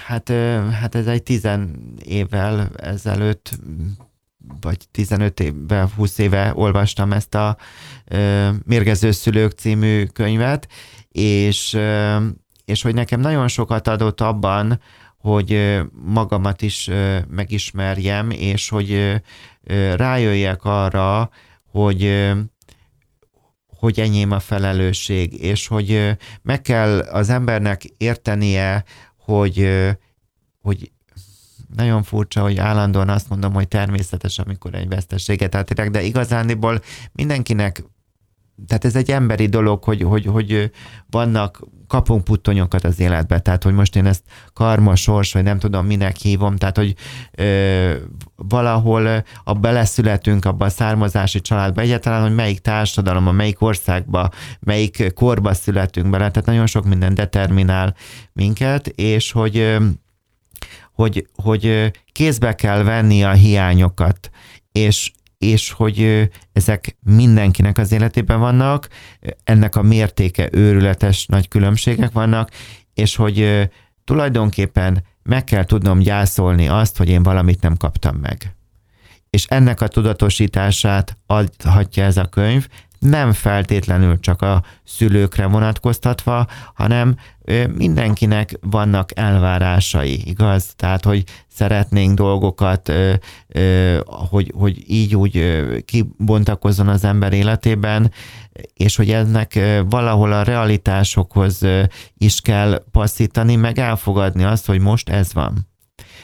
Hát, 0.06 0.28
hát 0.72 0.94
ez 0.94 1.06
egy 1.06 1.22
tizen 1.22 1.92
évvel 2.04 2.70
ezelőtt 2.76 3.58
vagy 4.60 4.88
15 4.90 5.40
évvel, 5.40 5.90
20 5.96 6.18
éve 6.18 6.52
olvastam 6.54 7.12
ezt 7.12 7.34
a 7.34 7.56
Mérgező 8.64 9.10
Szülők 9.10 9.52
című 9.52 10.04
könyvet, 10.04 10.68
és, 11.08 11.78
és 12.64 12.82
hogy 12.82 12.94
nekem 12.94 13.20
nagyon 13.20 13.48
sokat 13.48 13.88
adott 13.88 14.20
abban, 14.20 14.80
hogy 15.16 15.80
magamat 16.04 16.62
is 16.62 16.90
megismerjem, 17.28 18.30
és 18.30 18.68
hogy 18.68 19.22
rájöjjek 19.96 20.64
arra, 20.64 21.30
hogy 21.70 22.32
hogy 23.78 24.00
enyém 24.00 24.30
a 24.30 24.40
felelősség, 24.40 25.42
és 25.42 25.66
hogy 25.66 26.16
meg 26.42 26.62
kell 26.62 26.98
az 26.98 27.30
embernek 27.30 27.84
értenie, 27.96 28.84
hogy, 29.16 29.68
hogy 30.60 30.92
nagyon 31.76 32.02
furcsa, 32.02 32.42
hogy 32.42 32.58
állandóan 32.58 33.08
azt 33.08 33.28
mondom, 33.28 33.52
hogy 33.52 33.68
természetes, 33.68 34.38
amikor 34.38 34.74
egy 34.74 34.88
vesztességet 34.88 35.54
átérek, 35.54 35.90
de 35.90 36.02
igazándiból 36.02 36.80
mindenkinek 37.12 37.84
tehát 38.66 38.84
ez 38.84 38.96
egy 38.96 39.10
emberi 39.10 39.46
dolog, 39.46 39.84
hogy, 39.84 40.02
hogy, 40.02 40.26
hogy 40.26 40.70
vannak, 41.10 41.62
kapunk 41.86 42.24
puttonyokat 42.24 42.84
az 42.84 43.00
életbe, 43.00 43.38
tehát 43.38 43.62
hogy 43.62 43.74
most 43.74 43.96
én 43.96 44.06
ezt 44.06 44.22
karma, 44.52 44.96
sors, 44.96 45.32
vagy 45.32 45.42
nem 45.42 45.58
tudom 45.58 45.86
minek 45.86 46.16
hívom, 46.16 46.56
tehát 46.56 46.76
hogy 46.76 46.94
ö, 47.32 47.94
valahol 48.36 49.24
a 49.44 49.52
beleszületünk 49.52 50.44
abba 50.44 50.64
a 50.64 50.68
származási 50.68 51.40
családba, 51.40 51.80
egyáltalán, 51.80 52.22
hogy 52.22 52.34
melyik 52.34 52.58
társadalomba, 52.58 53.32
melyik 53.32 53.62
országba, 53.62 54.30
melyik 54.60 55.12
korba 55.14 55.54
születünk 55.54 56.10
bele, 56.10 56.30
tehát 56.30 56.48
nagyon 56.48 56.66
sok 56.66 56.84
minden 56.84 57.14
determinál 57.14 57.94
minket, 58.32 58.86
és 58.86 59.32
hogy 59.32 59.76
hogy, 60.94 61.28
hogy 61.34 61.92
kézbe 62.12 62.54
kell 62.54 62.82
venni 62.82 63.24
a 63.24 63.32
hiányokat, 63.32 64.30
és, 64.72 65.12
és 65.38 65.70
hogy 65.70 66.30
ezek 66.52 66.96
mindenkinek 67.00 67.78
az 67.78 67.92
életében 67.92 68.40
vannak, 68.40 68.88
ennek 69.44 69.76
a 69.76 69.82
mértéke 69.82 70.48
őrületes 70.52 71.26
nagy 71.26 71.48
különbségek 71.48 72.12
vannak, 72.12 72.50
és 72.94 73.16
hogy 73.16 73.68
tulajdonképpen 74.04 75.04
meg 75.22 75.44
kell 75.44 75.64
tudnom 75.64 75.98
gyászolni 75.98 76.68
azt, 76.68 76.96
hogy 76.96 77.08
én 77.08 77.22
valamit 77.22 77.60
nem 77.60 77.76
kaptam 77.76 78.16
meg. 78.16 78.56
És 79.30 79.46
ennek 79.46 79.80
a 79.80 79.88
tudatosítását 79.88 81.16
adhatja 81.26 82.04
ez 82.04 82.16
a 82.16 82.24
könyv, 82.24 82.68
nem 83.04 83.32
feltétlenül 83.32 84.20
csak 84.20 84.42
a 84.42 84.62
szülőkre 84.84 85.46
vonatkoztatva, 85.46 86.46
hanem 86.74 87.16
mindenkinek 87.74 88.58
vannak 88.60 89.18
elvárásai, 89.18 90.28
igaz? 90.28 90.72
Tehát, 90.76 91.04
hogy 91.04 91.24
szeretnénk 91.48 92.14
dolgokat, 92.14 92.92
hogy, 94.06 94.52
hogy 94.56 94.90
így 94.90 95.16
úgy 95.16 95.64
kibontakozzon 95.84 96.88
az 96.88 97.04
ember 97.04 97.32
életében, 97.32 98.12
és 98.74 98.96
hogy 98.96 99.10
ennek 99.10 99.60
valahol 99.88 100.32
a 100.32 100.42
realitásokhoz 100.42 101.60
is 102.18 102.40
kell 102.40 102.84
passzítani, 102.90 103.56
meg 103.56 103.78
elfogadni 103.78 104.44
azt, 104.44 104.66
hogy 104.66 104.80
most 104.80 105.08
ez 105.08 105.32
van. 105.32 105.68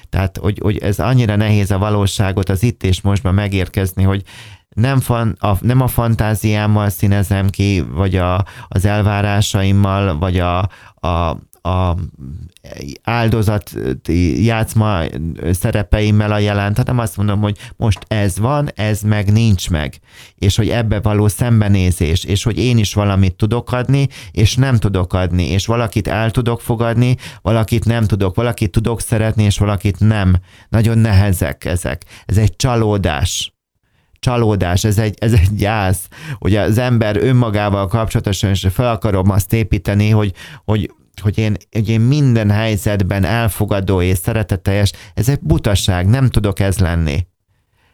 Tehát, 0.08 0.36
hogy, 0.36 0.58
hogy 0.62 0.78
ez 0.78 0.98
annyira 0.98 1.36
nehéz 1.36 1.70
a 1.70 1.78
valóságot 1.78 2.48
az 2.48 2.62
itt 2.62 2.82
és 2.82 3.00
mostban 3.00 3.34
megérkezni, 3.34 4.02
hogy 4.02 4.22
nem, 4.80 5.00
fan, 5.00 5.36
a, 5.40 5.52
nem 5.60 5.80
a 5.80 5.86
fantáziámmal 5.86 6.88
színezem 6.88 7.48
ki, 7.48 7.84
vagy 7.92 8.16
a, 8.16 8.44
az 8.68 8.84
elvárásaimmal, 8.84 10.18
vagy 10.18 10.38
a, 10.38 10.68
a, 10.94 11.36
a 11.62 11.96
áldozat 13.02 13.72
játszma 14.34 15.00
szerepeimmel 15.50 16.32
a 16.32 16.38
jelent, 16.38 16.76
hanem 16.76 16.98
azt 16.98 17.16
mondom, 17.16 17.40
hogy 17.40 17.58
most 17.76 17.98
ez 18.08 18.38
van, 18.38 18.68
ez 18.74 19.00
meg 19.00 19.32
nincs 19.32 19.70
meg, 19.70 20.00
és 20.34 20.56
hogy 20.56 20.68
ebbe 20.68 21.00
való 21.00 21.28
szembenézés, 21.28 22.24
és 22.24 22.42
hogy 22.42 22.58
én 22.58 22.78
is 22.78 22.94
valamit 22.94 23.34
tudok 23.34 23.72
adni, 23.72 24.08
és 24.30 24.56
nem 24.56 24.76
tudok 24.76 25.12
adni, 25.12 25.44
és 25.44 25.66
valakit 25.66 26.08
el 26.08 26.30
tudok 26.30 26.60
fogadni, 26.60 27.16
valakit 27.42 27.84
nem 27.84 28.04
tudok, 28.04 28.34
valakit 28.34 28.70
tudok 28.70 29.00
szeretni, 29.00 29.42
és 29.42 29.58
valakit 29.58 29.98
nem. 29.98 30.36
Nagyon 30.68 30.98
nehezek 30.98 31.64
ezek. 31.64 32.04
Ez 32.26 32.36
egy 32.36 32.56
csalódás 32.56 33.52
csalódás, 34.20 34.84
ez 34.84 34.98
egy, 34.98 35.14
ez 35.18 35.32
egy 35.32 35.54
gyász, 35.56 36.08
hogy 36.38 36.56
az 36.56 36.78
ember 36.78 37.16
önmagával 37.16 37.86
kapcsolatosan 37.86 38.50
is 38.50 38.66
fel 38.70 38.90
akarom 38.90 39.30
azt 39.30 39.52
építeni, 39.52 40.10
hogy, 40.10 40.32
hogy 40.64 40.90
hogy 41.20 41.38
én, 41.38 41.56
hogy 41.70 41.88
én 41.88 42.00
minden 42.00 42.50
helyzetben 42.50 43.24
elfogadó 43.24 44.02
és 44.02 44.18
szeretetteljes, 44.18 44.92
ez 45.14 45.28
egy 45.28 45.40
butaság, 45.40 46.06
nem 46.06 46.28
tudok 46.28 46.60
ez 46.60 46.78
lenni. 46.78 47.26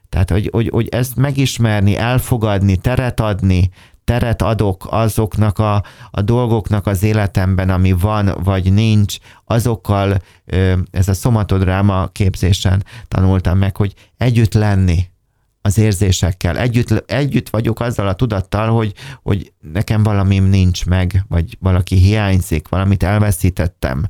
Tehát, 0.09 0.31
hogy, 0.31 0.49
hogy, 0.53 0.69
hogy 0.69 0.89
ezt 0.89 1.17
megismerni, 1.17 1.97
elfogadni, 1.97 2.77
teret 2.77 3.21
adni, 3.21 3.71
teret 4.05 4.43
adok 4.43 4.87
azoknak 4.91 5.59
a, 5.59 5.83
a 6.11 6.23
dolgoknak 6.23 6.87
az 6.87 7.03
életemben, 7.03 7.71
ami 7.71 7.93
van 7.93 8.35
vagy 8.45 8.73
nincs, 8.73 9.17
azokkal 9.45 10.17
ez 10.91 11.09
a 11.09 11.15
szomatodráma 11.15 12.07
képzésen 12.07 12.85
tanultam 13.09 13.59
meg, 13.59 13.77
hogy 13.77 13.95
együtt 14.17 14.55
lenni 14.55 15.15
az 15.67 15.79
érzésekkel. 15.79 16.59
Együtt, 16.59 17.11
együtt 17.11 17.49
vagyok 17.49 17.81
azzal 17.81 18.09
a 18.09 18.15
tudattal, 18.15 18.71
hogy, 18.71 18.93
hogy 19.23 19.53
nekem 19.73 20.03
valamim 20.03 20.45
nincs 20.45 20.87
meg, 20.87 21.25
vagy 21.29 21.57
valaki 21.61 21.97
hiányzik, 21.97 22.69
valamit 22.69 23.03
elveszítettem. 23.03 24.07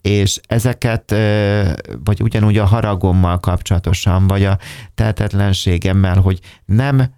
És 0.00 0.40
ezeket, 0.46 1.10
vagy 2.04 2.22
ugyanúgy 2.22 2.58
a 2.58 2.64
haragommal 2.64 3.40
kapcsolatosan, 3.40 4.26
vagy 4.26 4.44
a 4.44 4.58
tehetetlenségemmel, 4.94 6.20
hogy 6.20 6.40
nem, 6.64 7.14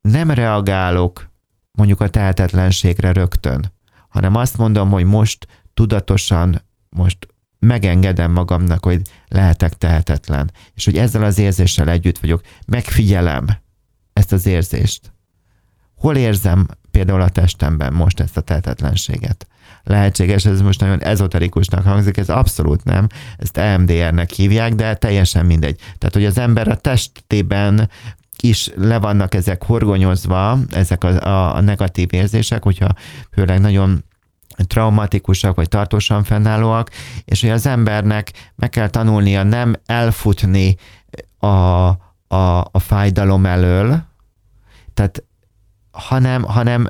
nem 0.00 0.30
reagálok 0.30 1.30
mondjuk 1.72 2.00
a 2.00 2.08
tehetetlenségre 2.08 3.12
rögtön, 3.12 3.72
hanem 4.08 4.36
azt 4.36 4.58
mondom, 4.58 4.90
hogy 4.90 5.04
most 5.04 5.46
tudatosan, 5.74 6.62
most 6.88 7.26
megengedem 7.66 8.32
magamnak, 8.32 8.84
hogy 8.84 9.02
lehetek 9.28 9.72
tehetetlen, 9.72 10.50
és 10.74 10.84
hogy 10.84 10.96
ezzel 10.96 11.24
az 11.24 11.38
érzéssel 11.38 11.88
együtt 11.90 12.18
vagyok, 12.18 12.40
megfigyelem 12.66 13.46
ezt 14.12 14.32
az 14.32 14.46
érzést. 14.46 15.12
Hol 15.94 16.16
érzem 16.16 16.66
például 16.90 17.20
a 17.20 17.28
testemben 17.28 17.92
most 17.92 18.20
ezt 18.20 18.36
a 18.36 18.40
tehetetlenséget? 18.40 19.46
Lehetséges, 19.82 20.44
ez 20.44 20.60
most 20.60 20.80
nagyon 20.80 21.02
ezoterikusnak 21.02 21.84
hangzik, 21.84 22.16
ez 22.16 22.28
abszolút 22.28 22.84
nem, 22.84 23.06
ezt 23.36 23.56
EMDR-nek 23.56 24.30
hívják, 24.30 24.74
de 24.74 24.94
teljesen 24.94 25.46
mindegy. 25.46 25.76
Tehát, 25.98 26.14
hogy 26.14 26.24
az 26.24 26.38
ember 26.38 26.68
a 26.68 26.76
testében 26.76 27.90
is 28.40 28.70
le 28.76 28.98
vannak 28.98 29.34
ezek 29.34 29.64
horgonyozva, 29.64 30.58
ezek 30.70 31.04
a, 31.04 31.20
a, 31.20 31.56
a 31.56 31.60
negatív 31.60 32.08
érzések, 32.12 32.62
hogyha 32.62 32.94
főleg 33.32 33.60
nagyon 33.60 34.04
traumatikusak, 34.66 35.54
vagy 35.56 35.68
tartósan 35.68 36.24
fennállóak, 36.24 36.90
és 37.24 37.40
hogy 37.40 37.50
az 37.50 37.66
embernek 37.66 38.32
meg 38.56 38.70
kell 38.70 38.88
tanulnia 38.88 39.42
nem 39.42 39.74
elfutni 39.86 40.76
a, 41.38 41.46
a, 41.46 42.60
a 42.70 42.78
fájdalom 42.78 43.46
elől, 43.46 44.02
tehát 44.94 45.24
hanem, 45.90 46.42
hanem, 46.42 46.88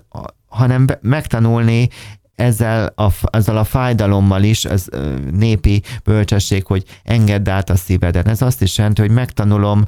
hanem 0.48 0.86
megtanulni 1.00 1.88
ezzel 2.34 2.92
a, 2.96 3.08
ezzel 3.30 3.56
a 3.56 3.64
fájdalommal 3.64 4.42
is, 4.42 4.64
az 4.64 4.88
népi 5.32 5.82
bölcsesség, 6.04 6.66
hogy 6.66 6.84
engedd 7.02 7.48
át 7.48 7.70
a 7.70 7.76
szíveden. 7.76 8.28
Ez 8.28 8.42
azt 8.42 8.62
is 8.62 8.78
jelenti, 8.78 9.00
hogy 9.00 9.10
megtanulom 9.10 9.84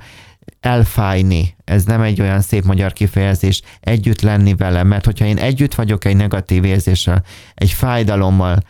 elfájni, 0.60 1.56
ez 1.64 1.84
nem 1.84 2.00
egy 2.00 2.20
olyan 2.20 2.40
szép 2.40 2.64
magyar 2.64 2.92
kifejezés, 2.92 3.62
együtt 3.80 4.20
lenni 4.20 4.54
vele, 4.54 4.82
mert 4.82 5.04
hogyha 5.04 5.24
én 5.24 5.38
együtt 5.38 5.74
vagyok 5.74 6.04
egy 6.04 6.16
negatív 6.16 6.64
érzéssel, 6.64 7.24
egy 7.54 7.70
fájdalommal, 7.70 8.62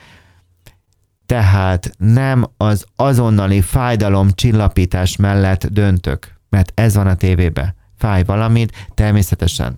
tehát 1.27 1.91
nem 1.97 2.45
az 2.57 2.87
azonnali 2.97 3.61
fájdalom 3.61 4.31
csillapítás 4.31 5.17
mellett 5.17 5.67
döntök, 5.67 6.41
mert 6.49 6.73
ez 6.75 6.95
van 6.95 7.07
a 7.07 7.15
tévébe. 7.15 7.75
Fáj 7.99 8.25
valamit, 8.25 8.87
természetesen 8.95 9.77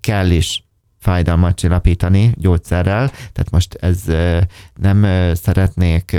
kell 0.00 0.30
is 0.30 0.64
fájdalmat 1.00 1.56
csillapítani 1.56 2.34
gyógyszerrel, 2.36 3.08
tehát 3.08 3.50
most 3.50 3.74
ez 3.74 4.02
nem 4.74 5.06
szeretnék 5.34 6.12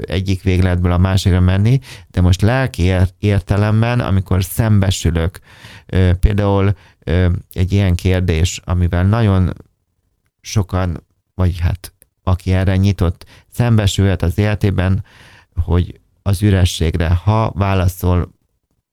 egyik 0.00 0.42
végletből 0.42 0.92
a 0.92 0.98
másikra 0.98 1.40
menni, 1.40 1.80
de 2.08 2.20
most 2.20 2.42
lelki 2.42 2.92
értelemben, 3.18 4.00
amikor 4.00 4.44
szembesülök, 4.44 5.38
például 6.20 6.74
egy 7.52 7.72
ilyen 7.72 7.94
kérdés, 7.94 8.60
amivel 8.64 9.04
nagyon 9.04 9.52
sokan, 10.40 11.06
vagy 11.34 11.58
hát 11.58 11.92
aki 12.22 12.52
erre 12.52 12.76
nyitott, 12.76 13.24
szembesülhet 13.50 14.22
az 14.22 14.38
életében, 14.38 15.04
hogy 15.54 16.00
az 16.22 16.42
ürességre, 16.42 17.08
ha 17.08 17.52
válaszol 17.54 18.32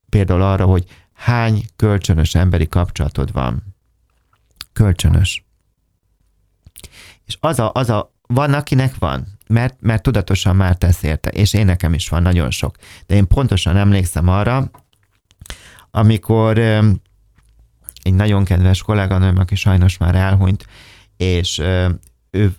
például 0.10 0.42
arra, 0.42 0.66
hogy 0.66 0.86
hány 1.14 1.66
kölcsönös 1.76 2.36
emberi 2.36 2.68
kapcsolatod 2.68 3.32
van, 3.32 3.75
kölcsönös. 4.76 5.46
És 7.26 7.38
az 7.40 7.60
a, 7.60 7.72
az 7.74 7.90
a, 7.90 8.14
van, 8.28 8.54
akinek 8.54 8.96
van, 8.96 9.28
mert, 9.48 9.76
mert 9.80 10.04
tudatosan 10.04 10.56
már 10.56 10.76
tesz 10.76 11.04
érte, 11.04 11.30
és 11.30 11.54
én 11.54 11.66
nekem 11.66 11.94
is 11.94 12.10
van 12.10 12.22
nagyon 12.22 12.52
sok. 12.52 12.76
De 13.06 13.16
én 13.16 13.28
pontosan 13.28 13.78
emlékszem 13.78 14.28
arra, 14.28 14.70
amikor 15.92 16.58
egy 16.58 18.14
nagyon 18.14 18.44
kedves 18.44 18.82
kolléganőm, 18.82 19.38
aki 19.38 19.56
sajnos 19.56 19.98
már 19.98 20.16
elhunyt, 20.16 20.66
és 21.18 21.58
ő 22.32 22.56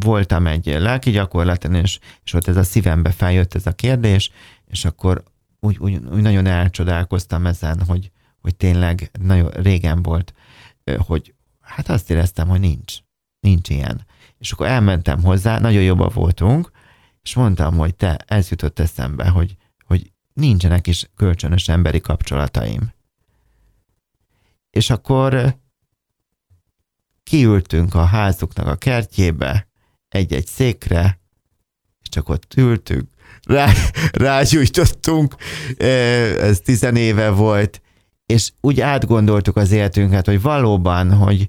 voltam 0.00 0.46
egy 0.46 0.66
lelki 0.66 1.10
gyakorlaton, 1.10 1.74
és, 1.74 1.98
és 2.24 2.32
ott 2.32 2.48
ez 2.48 2.56
a 2.56 2.62
szívembe 2.62 3.10
feljött 3.10 3.54
ez 3.54 3.66
a 3.66 3.72
kérdés, 3.72 4.30
és 4.66 4.84
akkor 4.84 5.22
úgy, 5.60 5.76
úgy, 5.78 6.00
úgy 6.12 6.22
nagyon 6.22 6.46
elcsodálkoztam 6.46 7.46
ezen, 7.46 7.82
hogy, 7.86 8.10
hogy 8.40 8.56
tényleg 8.56 9.10
nagyon 9.20 9.50
régen 9.50 10.02
volt, 10.02 10.34
hogy, 10.98 11.33
Hát 11.64 11.88
azt 11.88 12.10
éreztem, 12.10 12.48
hogy 12.48 12.60
nincs. 12.60 12.94
Nincs 13.40 13.68
ilyen. 13.68 14.06
És 14.38 14.52
akkor 14.52 14.66
elmentem 14.66 15.22
hozzá, 15.22 15.58
nagyon 15.58 15.82
jobban 15.82 16.10
voltunk, 16.14 16.70
és 17.22 17.34
mondtam, 17.34 17.76
hogy 17.76 17.94
te, 17.94 18.16
ez 18.26 18.48
jutott 18.48 18.78
eszembe, 18.78 19.28
hogy, 19.28 19.56
hogy 19.84 20.12
nincsenek 20.32 20.86
is 20.86 21.10
kölcsönös 21.16 21.68
emberi 21.68 22.00
kapcsolataim. 22.00 22.92
És 24.70 24.90
akkor 24.90 25.56
kiültünk 27.22 27.94
a 27.94 28.04
házuknak 28.04 28.66
a 28.66 28.76
kertjébe, 28.76 29.68
egy-egy 30.08 30.46
székre, 30.46 31.20
és 32.02 32.08
csak 32.08 32.28
ott 32.28 32.54
ültünk, 32.56 33.08
rá, 33.42 33.72
rágyújtottunk, 34.12 35.34
ez 35.76 36.60
tizenéve 36.60 37.30
volt, 37.30 37.82
és 38.26 38.52
úgy 38.60 38.80
átgondoltuk 38.80 39.56
az 39.56 39.70
életünket, 39.70 40.26
hogy 40.26 40.42
valóban, 40.42 41.12
hogy 41.12 41.48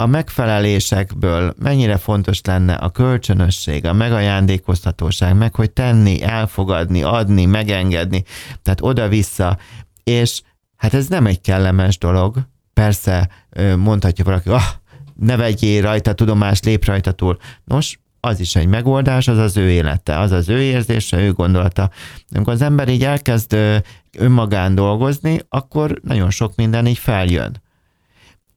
a 0.00 0.06
megfelelésekből 0.06 1.54
mennyire 1.58 1.96
fontos 1.96 2.40
lenne 2.42 2.74
a 2.74 2.90
kölcsönösség, 2.90 3.84
a 3.84 3.92
megajándékoztatóság, 3.92 5.36
meg 5.36 5.54
hogy 5.54 5.70
tenni, 5.70 6.22
elfogadni, 6.22 7.02
adni, 7.02 7.44
megengedni, 7.44 8.24
tehát 8.62 8.80
oda-vissza, 8.82 9.58
és 10.04 10.42
hát 10.76 10.94
ez 10.94 11.08
nem 11.08 11.26
egy 11.26 11.40
kellemes 11.40 11.98
dolog, 11.98 12.36
persze 12.72 13.28
mondhatja 13.76 14.24
valaki, 14.24 14.48
ah, 14.48 14.62
ne 15.14 15.36
vegyél 15.36 15.82
rajta 15.82 16.12
tudomást, 16.12 16.64
lép 16.64 16.84
rajta 16.84 17.12
túl. 17.12 17.38
Nos, 17.64 17.98
az 18.20 18.40
is 18.40 18.56
egy 18.56 18.66
megoldás, 18.66 19.28
az 19.28 19.38
az 19.38 19.56
ő 19.56 19.70
élete, 19.70 20.18
az 20.18 20.32
az 20.32 20.48
ő 20.48 20.62
érzése, 20.62 21.20
ő 21.20 21.32
gondolata. 21.32 21.90
Amikor 22.34 22.52
az 22.52 22.62
ember 22.62 22.88
így 22.88 23.04
elkezd 23.04 23.56
önmagán 24.18 24.74
dolgozni, 24.74 25.40
akkor 25.48 26.00
nagyon 26.02 26.30
sok 26.30 26.56
minden 26.56 26.86
így 26.86 26.98
feljön. 26.98 27.62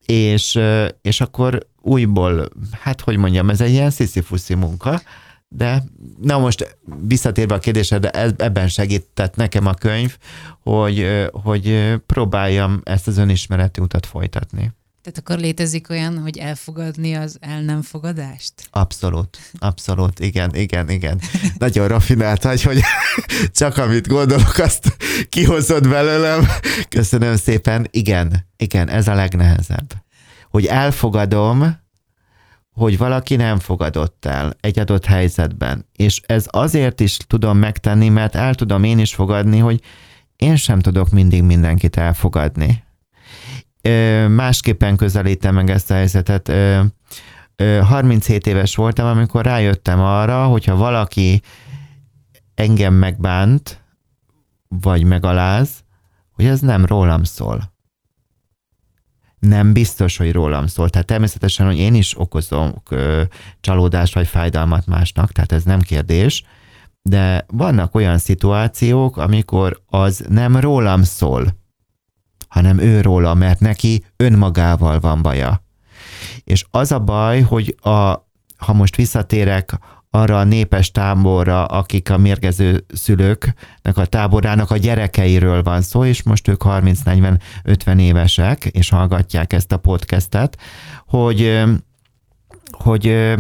És, 0.06 0.60
és 1.02 1.22
akkor 1.22 1.68
újból, 1.82 2.50
hát 2.80 3.02
hogy 3.02 3.18
mondjam, 3.18 3.50
ez 3.50 3.62
egy 3.62 3.72
ilyen 3.72 3.90
sziszifuszi 3.90 4.54
munka, 4.54 5.02
de 5.48 5.84
na 6.22 6.38
most 6.38 6.78
visszatérve 7.08 7.56
a 7.56 7.60
kérdésre, 7.60 7.98
de 7.98 8.10
ebben 8.38 8.68
segített 8.68 9.36
nekem 9.36 9.66
a 9.66 9.74
könyv, 9.74 10.18
hogy, 10.64 11.28
hogy 11.32 11.96
próbáljam 12.06 12.82
ezt 12.84 13.08
az 13.08 13.18
önismereti 13.18 13.82
utat 13.82 14.06
folytatni. 14.06 14.72
Tehát 15.02 15.18
akkor 15.18 15.38
létezik 15.38 15.90
olyan, 15.90 16.18
hogy 16.18 16.38
elfogadni 16.38 17.14
az 17.14 17.38
el 17.40 17.62
nem 17.62 17.82
fogadást? 17.82 18.54
Abszolút, 18.70 19.38
abszolút, 19.60 20.20
igen, 20.20 20.56
igen, 20.56 20.90
igen. 20.90 21.22
Nagyon 21.58 21.88
rafinált 21.88 22.44
vagy, 22.44 22.62
hogy 22.62 22.82
csak 23.60 23.78
amit 23.78 24.08
gondolok, 24.08 24.58
azt 24.58 24.98
kihozod 25.30 25.90
belőlem. 25.90 26.48
Köszönöm 26.90 27.36
szépen. 27.36 27.88
Igen, 27.92 28.48
igen, 28.58 28.90
ez 28.90 29.08
a 29.08 29.14
legnehezebb. 29.14 29.94
Hogy 30.50 30.66
elfogadom, 30.66 31.80
hogy 32.74 32.98
valaki 32.98 33.36
nem 33.36 33.60
fogadott 33.60 34.26
el 34.26 34.54
egy 34.60 34.80
adott 34.80 35.06
helyzetben. 35.06 35.86
És 35.96 36.22
ez 36.26 36.46
azért 36.50 37.00
is 37.00 37.18
tudom 37.18 37.58
megtenni, 37.58 38.10
mert 38.10 38.36
el 38.36 38.56
tudom 38.56 38.84
én 38.84 39.00
is 39.00 39.14
fogadni, 39.14 39.58
hogy 39.58 39.82
én 40.36 40.56
sem 40.56 40.80
tudok 40.80 41.10
mindig 41.10 41.44
mindenkit 41.44 41.98
elfogadni 41.98 42.84
másképpen 44.28 44.96
közelítem 44.96 45.54
meg 45.54 45.70
ezt 45.70 45.92
a 45.92 45.94
helyzetet. 45.94 46.52
37 47.82 48.48
éves 48.48 48.76
voltam, 48.76 49.06
amikor 49.06 49.46
rájöttem 49.46 50.00
arra, 50.00 50.46
hogyha 50.46 50.76
valaki 50.76 51.42
engem 52.56 52.94
megbánt, 52.94 53.84
vagy 54.68 55.04
megaláz, 55.04 55.70
hogy 56.32 56.46
ez 56.46 56.60
nem 56.60 56.86
rólam 56.86 57.24
szól. 57.24 57.74
Nem 59.40 59.74
biztos, 59.74 60.18
hogy 60.18 60.32
rólam 60.32 60.68
szól. 60.68 60.90
Tehát 60.90 61.08
természetesen, 61.08 61.66
hogy 61.66 61.78
én 61.78 61.94
is 61.94 62.20
okozom 62.20 62.84
csalódást 63.60 64.14
vagy 64.14 64.28
fájdalmat 64.28 64.86
másnak, 64.86 65.32
tehát 65.32 65.52
ez 65.52 65.64
nem 65.64 65.80
kérdés, 65.80 66.44
de 67.02 67.46
vannak 67.48 67.96
olyan 67.96 68.18
szituációk, 68.18 69.18
amikor 69.18 69.82
az 69.86 70.26
nem 70.30 70.56
rólam 70.56 71.04
szól 71.04 71.61
hanem 72.52 72.78
ő 72.78 73.02
róla, 73.02 73.34
mert 73.34 73.60
neki 73.60 74.04
önmagával 74.18 75.00
van 75.00 75.22
baja. 75.22 75.64
És 76.44 76.66
az 76.72 76.92
a 76.92 77.00
baj, 77.00 77.42
hogy 77.42 77.76
a, 77.82 77.90
ha 78.58 78.74
most 78.74 78.96
visszatérek 78.96 79.80
arra 80.10 80.40
a 80.40 80.44
népes 80.44 80.92
táborra, 80.92 81.66
akik 81.66 82.10
a 82.10 82.18
mérgező 82.18 82.86
szülőknek 82.94 83.98
a 83.98 84.06
táborának 84.06 84.72
a 84.72 84.78
gyerekeiről 84.78 85.64
van 85.64 85.82
szó, 85.82 86.06
és 86.06 86.24
most 86.24 86.48
ők 86.48 86.62
30-40-50 86.66 88.00
évesek, 88.00 88.66
és 88.66 88.90
hallgatják 88.90 89.54
ezt 89.54 89.72
a 89.72 89.78
podcastet, 89.78 90.58
hogy, 91.06 91.62
hogy, 92.72 93.34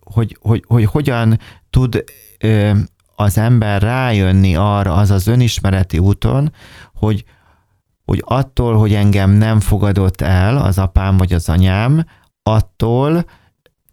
hogy, 0.00 0.36
hogy, 0.40 0.64
hogy 0.66 0.84
hogyan 0.84 1.38
tud 1.70 2.04
az 3.16 3.38
ember 3.38 3.82
rájönni 3.82 4.56
arra, 4.56 4.94
az 4.94 5.10
az 5.10 5.26
önismereti 5.26 5.98
úton, 5.98 6.52
hogy 6.94 7.24
hogy 8.06 8.22
attól, 8.24 8.76
hogy 8.76 8.94
engem 8.94 9.30
nem 9.30 9.60
fogadott 9.60 10.20
el 10.20 10.56
az 10.56 10.78
apám 10.78 11.16
vagy 11.16 11.32
az 11.32 11.48
anyám, 11.48 12.04
attól, 12.42 13.24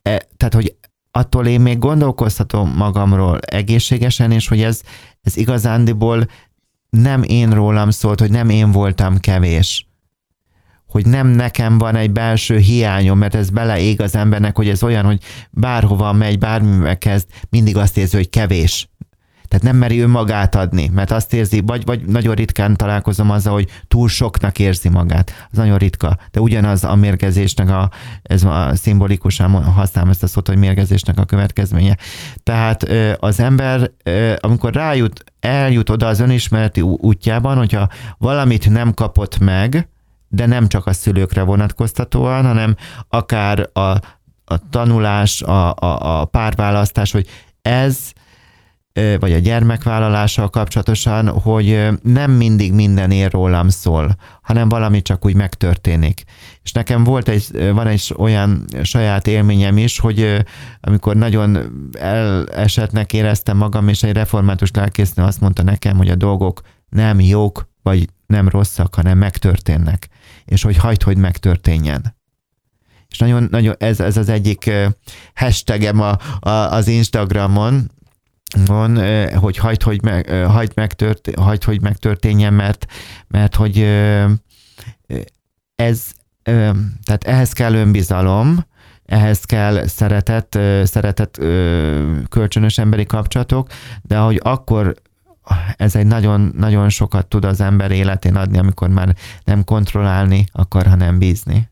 e, 0.02 0.28
tehát 0.38 0.54
hogy 0.54 0.76
attól 1.12 1.47
én 1.47 1.62
még 1.62 1.80
gondolkoztatom 1.80 2.73
magamról 2.76 3.39
egészségesen, 3.39 4.32
és 4.32 4.47
hogy 4.47 4.62
ez, 4.62 4.82
ez 5.21 5.38
igazándiból 5.38 6.28
nem 6.89 7.23
én 7.23 7.49
rólam 7.49 7.89
szólt, 7.89 8.19
hogy 8.19 8.32
nem 8.32 8.49
én 8.49 8.71
voltam 8.71 9.19
kevés. 9.19 9.88
Hogy 10.88 11.06
nem 11.06 11.28
nekem 11.28 11.78
van 11.78 11.95
egy 11.95 12.12
belső 12.12 12.58
hiányom, 12.58 13.17
mert 13.17 13.36
ez 13.36 13.49
beleég 13.49 14.02
az 14.02 14.15
embernek, 14.15 14.56
hogy 14.56 14.69
ez 14.69 14.84
olyan, 14.84 15.06
hogy 15.06 15.23
bárhova 15.52 16.12
megy, 16.12 16.39
bármivel 16.39 16.97
kezd, 16.97 17.28
mindig 17.49 17.78
azt 17.78 17.97
érzi, 17.97 18.15
hogy 18.15 18.30
kevés. 18.30 18.89
Tehát 19.54 19.68
nem 19.68 19.78
meri 19.78 20.00
önmagát 20.00 20.56
adni, 20.56 20.89
mert 20.94 21.12
azt 21.12 21.34
érzi, 21.34 21.62
vagy, 21.66 21.86
vagy 21.86 22.06
nagyon 22.06 22.36
ritkán 22.36 22.76
találkozom 22.76 23.30
azzal, 23.30 23.54
hogy 23.54 23.70
túl 23.88 24.10
soknak 24.10 24.60
érzi 24.60 24.89
magát. 24.89 25.48
Az 25.52 25.58
nagyon 25.58 25.78
ritka. 25.78 26.18
De 26.32 26.39
ugyanaz 26.39 26.84
a 26.84 26.96
mérgezésnek 26.96 27.70
a, 27.70 27.89
ez 28.24 28.44
a 28.44 28.72
szimbolikusan 28.76 29.63
használom 29.63 30.10
ezt 30.10 30.24
a 30.24 30.28
szót, 30.28 30.48
hogy 30.48 30.58
mérgezésnek 30.58 31.20
a 31.20 31.26
következménye. 31.26 31.98
Tehát 32.44 32.84
az 33.20 33.39
ember, 33.39 33.92
amikor 34.39 34.74
rájut, 34.74 35.24
eljut 35.39 35.89
oda 35.89 36.08
az 36.08 36.20
önismereti 36.20 36.82
útjában, 36.82 37.58
hogyha 37.58 37.89
valamit 38.18 38.70
nem 38.70 38.94
kapott 38.94 39.39
meg, 39.39 39.88
de 40.28 40.46
nem 40.46 40.68
csak 40.68 40.86
a 40.86 40.94
szülőkre 40.94 41.42
vonatkoztatóan, 41.42 42.46
hanem 42.46 42.76
akár 43.10 43.70
a, 43.74 43.80
a 44.46 44.70
tanulás, 44.70 45.42
a, 45.42 45.74
a, 45.74 46.22
a 46.22 46.26
párválasztás, 46.26 47.12
hogy 47.12 47.28
ez 47.62 48.13
vagy 48.93 49.34
a 49.34 49.38
gyermekvállalással 49.38 50.49
kapcsolatosan, 50.49 51.27
hogy 51.27 51.88
nem 52.03 52.32
mindig 52.32 52.73
minden 52.73 53.12
ér 53.12 53.32
rólam 53.32 53.69
szól, 53.69 54.15
hanem 54.41 54.69
valami 54.69 55.01
csak 55.01 55.25
úgy 55.25 55.36
megtörténik. 55.36 56.23
És 56.63 56.71
nekem 56.71 57.03
volt 57.03 57.29
egy, 57.29 57.71
van 57.73 57.88
egy 57.88 58.13
olyan 58.17 58.65
saját 58.84 59.27
élményem 59.27 59.77
is, 59.77 59.99
hogy 59.99 60.45
amikor 60.82 61.15
nagyon 61.15 61.58
elesetnek 62.51 63.13
éreztem 63.13 63.58
magam, 63.58 63.88
és 63.88 64.03
egy 64.03 64.13
református 64.13 64.71
lelkésznő 64.73 65.23
azt 65.23 65.41
mondta 65.41 65.63
nekem, 65.63 65.97
hogy 65.97 66.10
a 66.10 66.15
dolgok 66.15 66.62
nem 66.89 67.19
jók, 67.19 67.69
vagy 67.82 68.10
nem 68.25 68.49
rosszak, 68.49 68.95
hanem 68.95 69.17
megtörténnek. 69.17 70.08
És 70.45 70.63
hogy 70.63 70.77
hagyd, 70.77 71.03
hogy 71.03 71.17
megtörténjen. 71.17 72.15
És 73.08 73.17
nagyon, 73.17 73.47
nagyon 73.51 73.75
ez, 73.77 73.99
ez 73.99 74.17
az 74.17 74.29
egyik 74.29 74.71
hashtagem 75.36 76.01
a, 76.01 76.17
a, 76.39 76.49
az 76.49 76.88
Instagramon, 76.88 77.91
van, 78.66 78.98
hogy 79.36 79.58
hagyd, 79.58 79.84
hogy, 79.84 80.02
meg, 80.02 80.30
hagyd, 80.30 80.72
megtört, 80.76 81.30
hagyd, 81.36 81.63
hogy 81.63 81.82
megtörténjen, 81.82 82.54
mert, 82.54 82.86
mert 83.28 83.56
hogy 83.56 83.80
ez, 85.76 86.12
tehát 87.04 87.24
ehhez 87.24 87.54
kell 87.54 87.74
önbizalom, 87.74 88.66
ehhez 89.06 89.44
kell 89.44 89.88
szeretet, 89.88 90.60
szeretet, 90.84 91.38
kölcsönös 92.30 92.78
emberi 92.78 93.06
kapcsolatok, 93.06 93.70
de 94.02 94.18
hogy 94.18 94.39
akkor 94.44 94.96
ez 95.76 95.96
egy 95.96 96.06
nagyon, 96.06 96.52
nagyon 96.58 96.89
sokat 96.89 97.28
tud 97.28 97.46
az 97.46 97.62
ember 97.62 97.92
életén 97.92 98.36
adni, 98.36 98.58
amikor 98.58 98.89
már 98.89 99.16
nem 99.44 99.63
kontrollálni 99.63 100.46
akar, 100.52 100.86
hanem 100.86 101.18
bízni. 101.18 101.72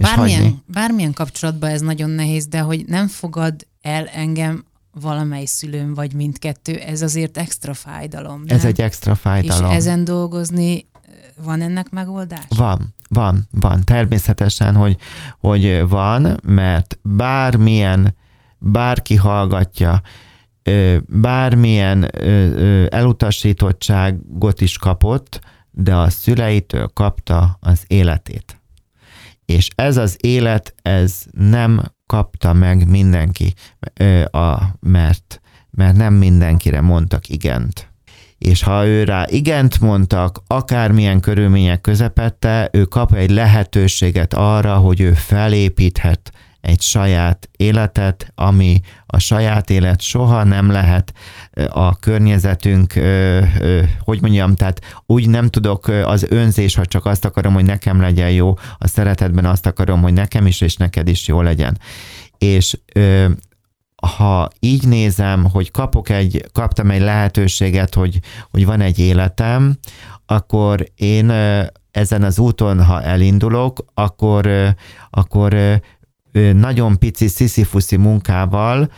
Bármilyen, 0.00 0.62
bármilyen 0.66 1.12
kapcsolatban 1.12 1.70
ez 1.70 1.80
nagyon 1.80 2.10
nehéz, 2.10 2.46
de 2.46 2.60
hogy 2.60 2.84
nem 2.86 3.06
fogad 3.06 3.66
el 3.80 4.06
engem 4.06 4.64
valamely 5.00 5.44
szülőm 5.44 5.94
vagy 5.94 6.14
mindkettő, 6.14 6.74
ez 6.74 7.02
azért 7.02 7.36
extra 7.36 7.74
fájdalom. 7.74 8.42
Nem? 8.46 8.56
Ez 8.56 8.64
egy 8.64 8.80
extra 8.80 9.14
fájdalom. 9.14 9.70
És 9.70 9.76
ezen 9.76 10.04
dolgozni, 10.04 10.86
van 11.42 11.60
ennek 11.60 11.90
megoldás? 11.90 12.44
Van, 12.48 12.94
van, 13.08 13.48
van. 13.50 13.84
Természetesen, 13.84 14.74
hogy, 14.74 14.96
hogy 15.38 15.88
van, 15.88 16.40
mert 16.42 16.98
bármilyen, 17.02 18.16
bárki 18.58 19.16
hallgatja, 19.16 20.02
bármilyen 21.06 22.10
elutasítottságot 22.88 24.60
is 24.60 24.78
kapott, 24.78 25.40
de 25.70 25.96
a 25.96 26.10
szüleitől 26.10 26.90
kapta 26.94 27.58
az 27.60 27.84
életét. 27.86 28.57
És 29.52 29.68
ez 29.74 29.96
az 29.96 30.16
élet, 30.20 30.74
ez 30.82 31.24
nem 31.30 31.82
kapta 32.06 32.52
meg 32.52 32.88
mindenki, 32.88 33.54
a, 34.30 34.56
mert, 34.80 35.40
mert 35.70 35.96
nem 35.96 36.14
mindenkire 36.14 36.80
mondtak 36.80 37.28
igent. 37.28 37.92
És 38.38 38.62
ha 38.62 38.86
ő 38.86 39.04
rá 39.04 39.26
igent 39.28 39.80
mondtak, 39.80 40.42
akármilyen 40.46 41.20
körülmények 41.20 41.80
közepette, 41.80 42.68
ő 42.72 42.84
kap 42.84 43.14
egy 43.14 43.30
lehetőséget 43.30 44.34
arra, 44.34 44.76
hogy 44.76 45.00
ő 45.00 45.12
felépíthet 45.12 46.32
egy 46.60 46.80
saját 46.80 47.48
életet, 47.56 48.32
ami 48.34 48.80
a 49.06 49.18
saját 49.18 49.70
élet 49.70 50.00
soha 50.00 50.44
nem 50.44 50.70
lehet 50.70 51.12
a 51.68 51.96
környezetünk, 51.96 52.92
hogy 54.00 54.20
mondjam, 54.20 54.54
tehát 54.54 54.80
úgy 55.06 55.28
nem 55.28 55.48
tudok 55.48 55.88
az 55.88 56.26
önzés, 56.28 56.74
ha 56.74 56.86
csak 56.86 57.06
azt 57.06 57.24
akarom, 57.24 57.54
hogy 57.54 57.64
nekem 57.64 58.00
legyen 58.00 58.30
jó, 58.30 58.54
a 58.78 58.86
szeretetben 58.88 59.44
azt 59.44 59.66
akarom, 59.66 60.02
hogy 60.02 60.12
nekem 60.12 60.46
is 60.46 60.60
és 60.60 60.76
neked 60.76 61.08
is 61.08 61.26
jó 61.26 61.42
legyen. 61.42 61.78
És 62.38 62.78
ha 64.02 64.48
így 64.60 64.86
nézem, 64.88 65.44
hogy 65.44 65.70
kapok 65.70 66.08
egy, 66.08 66.44
kaptam 66.52 66.90
egy 66.90 67.00
lehetőséget, 67.00 67.94
hogy, 67.94 68.18
hogy 68.50 68.66
van 68.66 68.80
egy 68.80 68.98
életem, 68.98 69.78
akkor 70.26 70.84
én 70.94 71.32
ezen 71.90 72.22
az 72.22 72.38
úton, 72.38 72.84
ha 72.84 73.02
elindulok, 73.02 73.84
akkor, 73.94 74.74
akkor 75.10 75.80
nagyon 76.52 76.98
pici 76.98 77.26
sziszifuszi 77.26 77.96
munkával, 77.96 78.88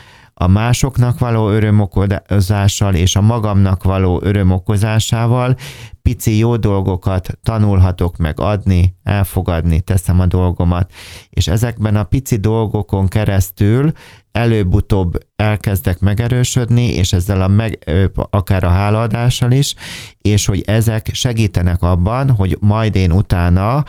a 0.42 0.46
másoknak 0.46 1.18
való 1.18 1.48
örömokozással 1.50 2.94
és 2.94 3.16
a 3.16 3.20
magamnak 3.20 3.82
való 3.82 4.20
örömokozásával 4.22 5.56
pici 6.02 6.38
jó 6.38 6.56
dolgokat 6.56 7.38
tanulhatok 7.42 8.16
meg 8.16 8.40
adni, 8.40 8.94
elfogadni, 9.02 9.80
teszem 9.80 10.20
a 10.20 10.26
dolgomat, 10.26 10.92
és 11.30 11.48
ezekben 11.48 11.96
a 11.96 12.04
pici 12.04 12.36
dolgokon 12.36 13.08
keresztül 13.08 13.92
előbb-utóbb 14.32 15.18
elkezdek 15.36 15.98
megerősödni, 15.98 16.86
és 16.86 17.12
ezzel 17.12 17.42
a 17.42 17.48
meg, 17.48 17.90
akár 18.30 18.64
a 18.64 18.68
hálaadással 18.68 19.52
is, 19.52 19.74
és 20.18 20.46
hogy 20.46 20.62
ezek 20.66 21.10
segítenek 21.12 21.82
abban, 21.82 22.30
hogy 22.30 22.56
majd 22.60 22.96
én 22.96 23.12
utána 23.12 23.84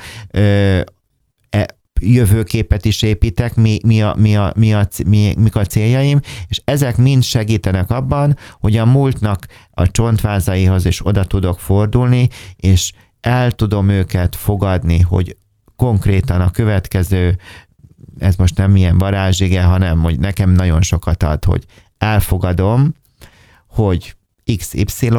jövőképet 2.01 2.85
is 2.85 3.01
építek, 3.01 3.55
mi, 3.55 3.79
mi, 3.85 4.01
a, 4.01 4.15
mi, 4.17 4.35
a, 4.35 4.53
mi, 4.55 4.73
a, 4.73 4.87
mi, 5.05 5.33
mik 5.37 5.55
a 5.55 5.65
céljaim, 5.65 6.19
és 6.47 6.61
ezek 6.65 6.97
mind 6.97 7.23
segítenek 7.23 7.89
abban, 7.89 8.37
hogy 8.59 8.77
a 8.77 8.85
múltnak 8.85 9.45
a 9.71 9.91
csontvázaihoz 9.91 10.85
is 10.85 11.05
oda 11.05 11.23
tudok 11.23 11.59
fordulni, 11.59 12.29
és 12.55 12.91
el 13.21 13.51
tudom 13.51 13.89
őket 13.89 14.35
fogadni, 14.35 14.99
hogy 14.99 15.37
konkrétan 15.75 16.41
a 16.41 16.51
következő, 16.51 17.37
ez 18.19 18.35
most 18.35 18.57
nem 18.57 18.75
ilyen 18.75 18.97
varázsige, 18.97 19.63
hanem 19.63 19.99
hogy 20.01 20.19
nekem 20.19 20.49
nagyon 20.49 20.81
sokat 20.81 21.23
ad, 21.23 21.45
hogy 21.45 21.65
elfogadom, 21.97 22.93
hogy 23.67 24.15
XY 24.57 25.09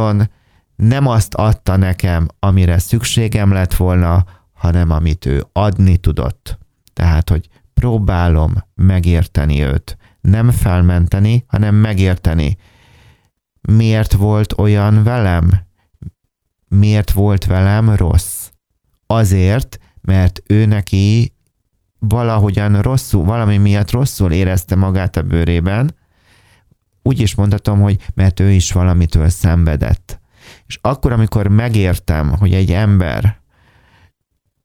nem 0.76 1.06
azt 1.06 1.34
adta 1.34 1.76
nekem, 1.76 2.28
amire 2.38 2.78
szükségem 2.78 3.52
lett 3.52 3.74
volna, 3.74 4.24
hanem 4.52 4.90
amit 4.90 5.26
ő 5.26 5.44
adni 5.52 5.96
tudott. 5.96 6.58
Tehát, 6.92 7.28
hogy 7.30 7.48
próbálom 7.74 8.54
megérteni 8.74 9.62
őt. 9.62 9.96
Nem 10.20 10.50
felmenteni, 10.50 11.44
hanem 11.46 11.74
megérteni. 11.74 12.56
Miért 13.60 14.12
volt 14.12 14.58
olyan 14.58 15.02
velem? 15.02 15.50
Miért 16.68 17.10
volt 17.10 17.44
velem 17.44 17.94
rossz? 17.94 18.50
Azért, 19.06 19.78
mert 20.00 20.42
ő 20.46 20.66
neki 20.66 21.34
valahogyan 21.98 22.80
rosszul, 22.80 23.24
valami 23.24 23.56
miatt 23.56 23.90
rosszul 23.90 24.32
érezte 24.32 24.74
magát 24.74 25.16
a 25.16 25.22
bőrében, 25.22 25.94
úgy 27.02 27.20
is 27.20 27.34
mondhatom, 27.34 27.80
hogy 27.80 27.98
mert 28.14 28.40
ő 28.40 28.50
is 28.50 28.72
valamitől 28.72 29.28
szenvedett. 29.28 30.20
És 30.66 30.78
akkor, 30.80 31.12
amikor 31.12 31.46
megértem, 31.46 32.28
hogy 32.28 32.54
egy 32.54 32.72
ember 32.72 33.40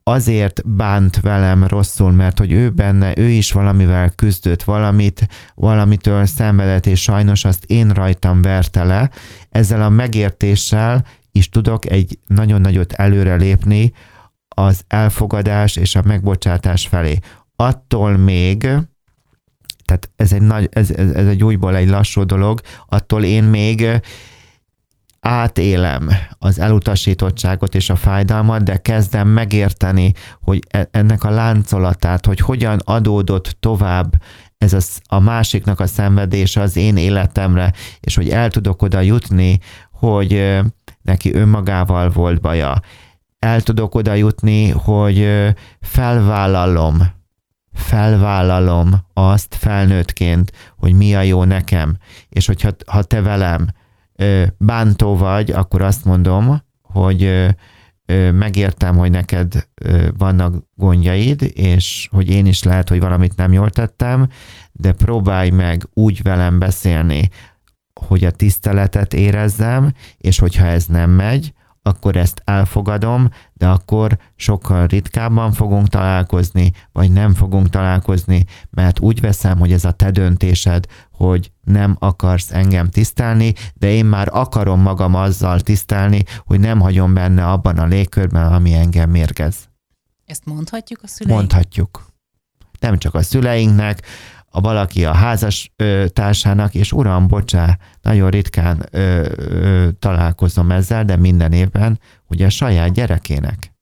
azért 0.08 0.70
bánt 0.70 1.20
velem 1.20 1.64
rosszul, 1.64 2.12
mert 2.12 2.38
hogy 2.38 2.52
ő 2.52 2.70
benne, 2.70 3.18
ő 3.18 3.28
is 3.28 3.52
valamivel 3.52 4.10
küzdött, 4.10 4.64
valamit, 4.64 5.28
valamitől 5.56 6.26
szenvedett, 6.26 6.86
és 6.86 7.02
sajnos 7.02 7.46
azt 7.46 7.64
én 7.66 7.90
rajtam 7.90 8.42
verte 8.42 8.84
le. 8.84 9.10
Ezzel 9.50 9.82
a 9.82 9.90
megértéssel 9.90 11.06
is 11.32 11.50
tudok 11.50 11.90
egy 11.90 12.20
nagyon 12.28 12.62
nagyot 12.62 12.94
előre 12.94 13.36
lépni 13.36 13.94
az 14.48 14.84
elfogadás 14.88 15.76
és 15.76 15.96
a 15.96 16.02
megbocsátás 16.06 16.88
felé. 16.88 17.20
Attól 17.56 18.18
még, 18.18 18.60
tehát 19.86 20.10
ez 20.16 20.34
egy, 20.34 20.42
nagy, 20.42 20.70
ez, 20.72 20.92
ez, 20.92 21.12
ez 21.12 21.28
egy 21.28 21.44
újból 21.44 21.76
egy 21.76 21.90
lassú 21.90 22.24
dolog, 22.24 22.62
attól 22.88 23.24
én 23.24 23.44
még 23.44 24.02
átélem 25.28 26.10
az 26.40 26.60
elutasítottságot 26.60 27.76
és 27.76 27.90
a 27.90 27.96
fájdalmat, 27.96 28.64
de 28.64 28.78
kezdem 28.78 29.28
megérteni, 29.28 30.14
hogy 30.42 30.60
e, 30.70 30.88
ennek 30.92 31.24
a 31.24 31.30
láncolatát, 31.30 32.26
hogy 32.26 32.40
hogyan 32.40 32.80
adódott 32.84 33.58
tovább 33.60 34.22
ez 34.58 34.74
a, 34.74 34.80
a 35.16 35.20
másiknak 35.20 35.80
a 35.80 35.88
szenvedése 35.88 36.62
az 36.62 36.76
én 36.76 36.98
életemre, 36.98 37.74
és 38.00 38.16
hogy 38.16 38.30
el 38.30 38.50
tudok 38.50 38.82
oda 38.82 39.00
jutni, 39.00 39.60
hogy 39.92 40.60
neki 41.02 41.34
önmagával 41.34 42.10
volt 42.10 42.42
baja. 42.42 42.82
El 43.40 43.62
tudok 43.62 43.96
oda 43.96 44.14
jutni, 44.14 44.70
hogy 44.70 45.30
felvállalom, 45.82 47.02
felvállalom 47.74 48.96
azt 49.14 49.56
felnőttként, 49.56 50.52
hogy 50.78 50.94
mi 50.94 51.16
a 51.16 51.22
jó 51.22 51.44
nekem, 51.44 51.98
és 52.30 52.46
hogyha 52.46 52.70
ha 52.86 53.04
te 53.04 53.22
velem 53.22 53.68
bántó 54.58 55.16
vagy, 55.18 55.52
akkor 55.52 55.82
azt 55.82 56.06
mondom, 56.06 56.62
hogy 56.82 57.48
megértem, 58.34 58.98
hogy 58.98 59.12
neked 59.12 59.68
vannak 60.18 60.56
gondjaid, 60.76 61.52
és 61.54 62.08
hogy 62.12 62.30
én 62.30 62.46
is 62.46 62.64
lehet, 62.64 62.90
hogy 62.90 63.00
valamit 63.00 63.36
nem 63.36 63.54
jól 63.54 63.70
tettem, 63.70 64.28
de 64.72 64.92
próbálj 64.92 65.50
meg 65.50 65.88
úgy 65.94 66.22
velem 66.22 66.60
beszélni, 66.60 67.30
hogy 68.08 68.24
a 68.24 68.32
tiszteletet 68.32 69.14
érezzem, 69.14 69.94
és 70.18 70.40
hogyha 70.40 70.66
ez 70.66 70.86
nem 70.86 71.10
megy, 71.10 71.54
akkor 71.88 72.16
ezt 72.16 72.42
elfogadom, 72.46 73.30
de 73.54 73.68
akkor 73.68 74.18
sokkal 74.36 74.88
ritkábban 74.88 75.52
fogunk 75.52 75.88
találkozni, 75.88 76.72
vagy 76.92 77.12
nem 77.12 77.34
fogunk 77.34 77.70
találkozni, 77.70 78.46
mert 78.70 79.00
úgy 79.00 79.20
veszem, 79.22 79.60
hogy 79.60 79.72
ez 79.72 79.86
a 79.86 79.92
te 79.92 80.12
döntésed, 80.12 80.86
hogy 81.12 81.52
nem 81.64 81.96
akarsz 82.00 82.52
engem 82.52 82.90
tisztelni, 82.90 83.54
de 83.74 83.92
én 83.92 84.06
már 84.06 84.28
akarom 84.32 84.82
magam 84.82 85.16
azzal 85.16 85.60
tisztelni, 85.60 86.24
hogy 86.46 86.60
nem 86.60 86.80
hagyom 86.80 87.14
benne 87.14 87.46
abban 87.48 87.78
a 87.78 87.86
légkörben, 87.86 88.54
ami 88.54 88.74
engem 88.74 89.10
mérgez. 89.10 89.56
Ezt 90.26 90.46
mondhatjuk 90.46 91.00
a 91.04 91.08
szüleinknek? 91.08 91.38
Mondhatjuk. 91.38 92.06
Nem 92.80 92.98
csak 92.98 93.14
a 93.16 93.22
szüleinknek, 93.22 94.02
a 94.52 94.62
valaki 94.62 95.06
a 95.06 95.14
házas 95.14 95.72
ö, 95.76 96.06
társának, 96.14 96.76
és 96.76 96.92
uram, 96.92 97.28
bocsá, 97.28 97.78
nagyon 98.02 98.30
ritkán 98.30 98.86
ö, 98.92 99.30
ö, 99.36 99.88
találkozom 100.00 100.72
ezzel, 100.72 101.06
de 101.06 101.16
minden 101.16 101.52
évben 101.52 102.00
ugye 102.28 102.46
a 102.46 102.50
saját 102.50 102.94
gyerekének. 102.94 103.76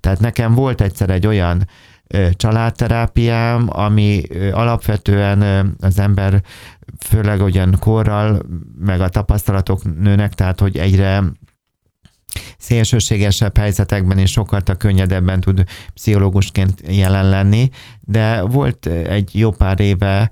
Tehát 0.00 0.20
nekem 0.20 0.54
volt 0.54 0.80
egyszer 0.80 1.10
egy 1.10 1.26
olyan 1.26 1.68
ö, 2.06 2.28
családterápiám, 2.32 3.66
ami 3.68 4.22
ö, 4.28 4.52
alapvetően 4.52 5.40
ö, 5.40 5.60
az 5.80 5.98
ember 5.98 6.42
főleg 6.98 7.40
olyan 7.40 7.76
korral, 7.78 8.42
meg 8.78 9.00
a 9.00 9.08
tapasztalatok 9.08 10.00
nőnek, 10.00 10.34
tehát 10.34 10.60
hogy 10.60 10.76
egyre 10.76 11.22
szélsőségesebb 12.58 13.56
helyzetekben 13.56 14.18
és 14.18 14.30
sokkal 14.30 14.62
könnyedebben 14.78 15.40
tud 15.40 15.64
pszichológusként 15.94 16.82
jelen 16.88 17.28
lenni, 17.28 17.70
de 18.00 18.42
volt 18.42 18.86
egy 18.86 19.38
jó 19.38 19.50
pár 19.50 19.80
éve, 19.80 20.30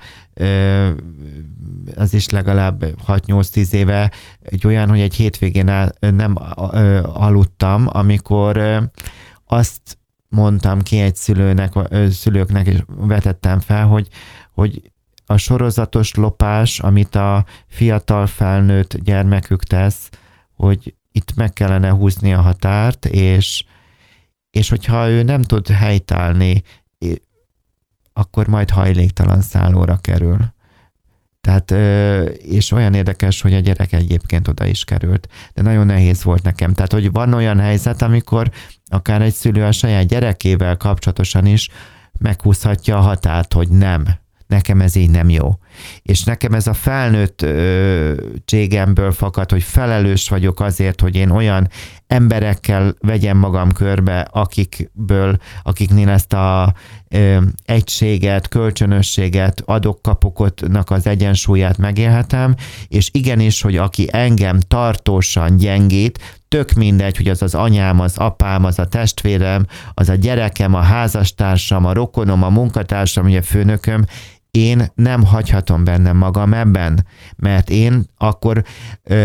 az 1.97 2.15
is 2.15 2.29
legalább 2.29 2.85
6-8-10 3.07 3.73
éve 3.73 4.11
egy 4.43 4.67
olyan, 4.67 4.89
hogy 4.89 5.01
egy 5.01 5.15
hétvégén 5.15 5.91
nem 6.01 6.35
aludtam, 7.03 7.87
amikor 7.93 8.83
azt 9.47 9.99
mondtam 10.29 10.83
ki 10.83 10.99
egy 11.01 11.17
szülőnek, 11.17 11.73
szülőknek, 12.11 12.67
és 12.67 12.83
vetettem 12.87 13.61
fel, 13.61 13.87
hogy, 13.87 14.09
hogy 14.53 14.91
a 15.27 15.37
sorozatos 15.37 16.15
lopás, 16.15 16.81
amit 16.81 17.15
a 17.15 17.45
fiatal 17.67 18.27
felnőtt 18.27 18.97
gyermekük 18.97 19.65
tesz, 19.65 20.09
hogy 20.55 20.95
itt 21.12 21.35
meg 21.35 21.53
kellene 21.53 21.90
húzni 21.90 22.35
a 22.35 22.40
határt, 22.40 23.07
és, 23.07 23.64
és 24.51 24.68
hogyha 24.68 25.09
ő 25.09 25.23
nem 25.23 25.42
tud 25.42 25.68
helytállni, 25.68 26.62
akkor 28.12 28.47
majd 28.47 28.71
hajléktalan 28.71 29.40
szállóra 29.40 29.97
kerül. 29.97 30.38
Tehát, 31.40 31.71
és 32.40 32.71
olyan 32.71 32.94
érdekes, 32.94 33.40
hogy 33.40 33.55
a 33.55 33.59
gyerek 33.59 33.92
egyébként 33.92 34.49
oda 34.49 34.66
is 34.66 34.85
került, 34.85 35.29
de 35.55 35.62
nagyon 35.62 35.87
nehéz 35.87 36.23
volt 36.23 36.42
nekem. 36.42 36.73
Tehát, 36.75 36.92
hogy 36.92 37.12
van 37.12 37.35
olyan 37.35 37.59
helyzet, 37.59 38.03
amikor 38.03 38.51
akár 38.87 39.23
egy 39.23 39.35
szülő 39.35 39.64
a 39.64 39.73
saját 39.73 40.07
gyerekével 40.07 40.77
kapcsolatosan 40.77 41.47
is 41.47 41.68
meghúzhatja 42.18 42.97
a 42.97 43.01
határt, 43.01 43.53
hogy 43.53 43.68
nem, 43.68 44.07
nekem 44.49 44.81
ez 44.81 44.97
így 44.97 45.11
nem 45.11 45.29
jó. 45.29 45.59
És 46.03 46.25
nekem 46.25 46.53
ez 46.53 46.67
a 46.67 46.73
felnőttségemből 46.73 49.13
fakad, 49.13 49.51
hogy 49.51 49.63
felelős 49.63 50.29
vagyok 50.29 50.61
azért, 50.61 51.01
hogy 51.01 51.17
én 51.17 51.31
olyan 51.31 51.69
emberekkel 52.07 52.95
vegyem 53.01 53.37
magam 53.37 53.73
körbe, 53.73 54.21
akikből, 54.21 55.37
akiknél 55.63 56.09
ezt 56.09 56.33
a 56.33 56.75
ö, 57.09 57.39
egységet, 57.65 58.49
kölcsönösséget, 58.49 59.63
adok-kapokotnak 59.65 60.91
az 60.91 61.07
egyensúlyát 61.07 61.79
megélhetem, 61.79 62.55
és 62.89 63.09
igenis, 63.13 63.63
hogy 63.63 63.77
aki 63.77 64.09
engem 64.13 64.61
tartósan 64.61 65.57
gyengít, 65.57 66.39
tök 66.49 66.73
mindegy, 66.73 67.17
hogy 67.17 67.29
az 67.29 67.43
az 67.43 67.55
anyám, 67.55 68.01
az 68.01 68.17
apám, 68.17 68.65
az 68.65 68.79
a 68.79 68.87
testvérem, 68.87 69.67
az 69.95 70.09
a 70.09 70.15
gyerekem, 70.15 70.75
a 70.75 70.81
házastársam, 70.81 71.85
a 71.85 71.93
rokonom, 71.93 72.43
a 72.43 72.49
munkatársam, 72.49 73.25
ugye 73.25 73.43
főnököm, 73.43 74.05
én 74.51 74.93
nem 74.95 75.25
hagyhatom 75.25 75.85
bennem 75.85 76.17
magam 76.17 76.55
ebben, 76.55 77.07
mert 77.37 77.71
én 77.71 78.05
akkor, 78.17 78.65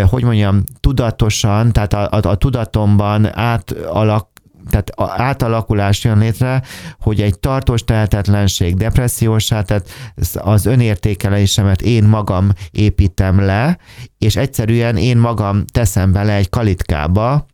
hogy 0.10 0.24
mondjam, 0.24 0.64
tudatosan, 0.80 1.72
tehát 1.72 1.94
a, 1.94 2.10
a, 2.12 2.28
a 2.28 2.36
tudatomban 2.36 3.38
átalak, 3.38 4.32
tehát 4.70 4.94
átalakulás 5.22 6.04
jön 6.04 6.18
létre, 6.18 6.62
hogy 7.00 7.22
egy 7.22 7.40
tartós 7.40 7.84
tehetetlenség, 7.84 8.76
depressziósá, 8.76 9.62
tehát 9.62 9.90
az 10.34 10.66
önértékelésemet 10.66 11.82
én 11.82 12.04
magam 12.04 12.52
építem 12.72 13.40
le, 13.40 13.78
és 14.18 14.36
egyszerűen 14.36 14.98
én 14.98 15.18
magam 15.18 15.66
teszem 15.66 16.12
bele 16.12 16.36
egy 16.36 16.50
kalitkába, 16.50 17.46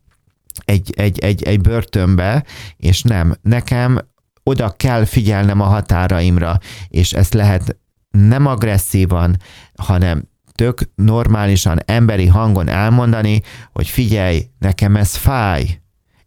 egy, 0.64 0.92
egy, 0.96 1.18
egy, 1.18 1.42
egy 1.42 1.60
börtönbe, 1.60 2.44
és 2.76 3.02
nem. 3.02 3.34
Nekem 3.42 4.00
oda 4.42 4.70
kell 4.70 5.04
figyelnem 5.04 5.60
a 5.60 5.64
határaimra, 5.64 6.58
és 6.88 7.12
ezt 7.12 7.34
lehet 7.34 7.76
nem 8.10 8.46
agresszívan, 8.46 9.36
hanem 9.76 10.28
tök 10.52 10.80
normálisan, 10.94 11.78
emberi 11.84 12.26
hangon 12.26 12.68
elmondani, 12.68 13.42
hogy 13.72 13.88
figyelj, 13.88 14.46
nekem 14.58 14.96
ez 14.96 15.16
fáj, 15.16 15.80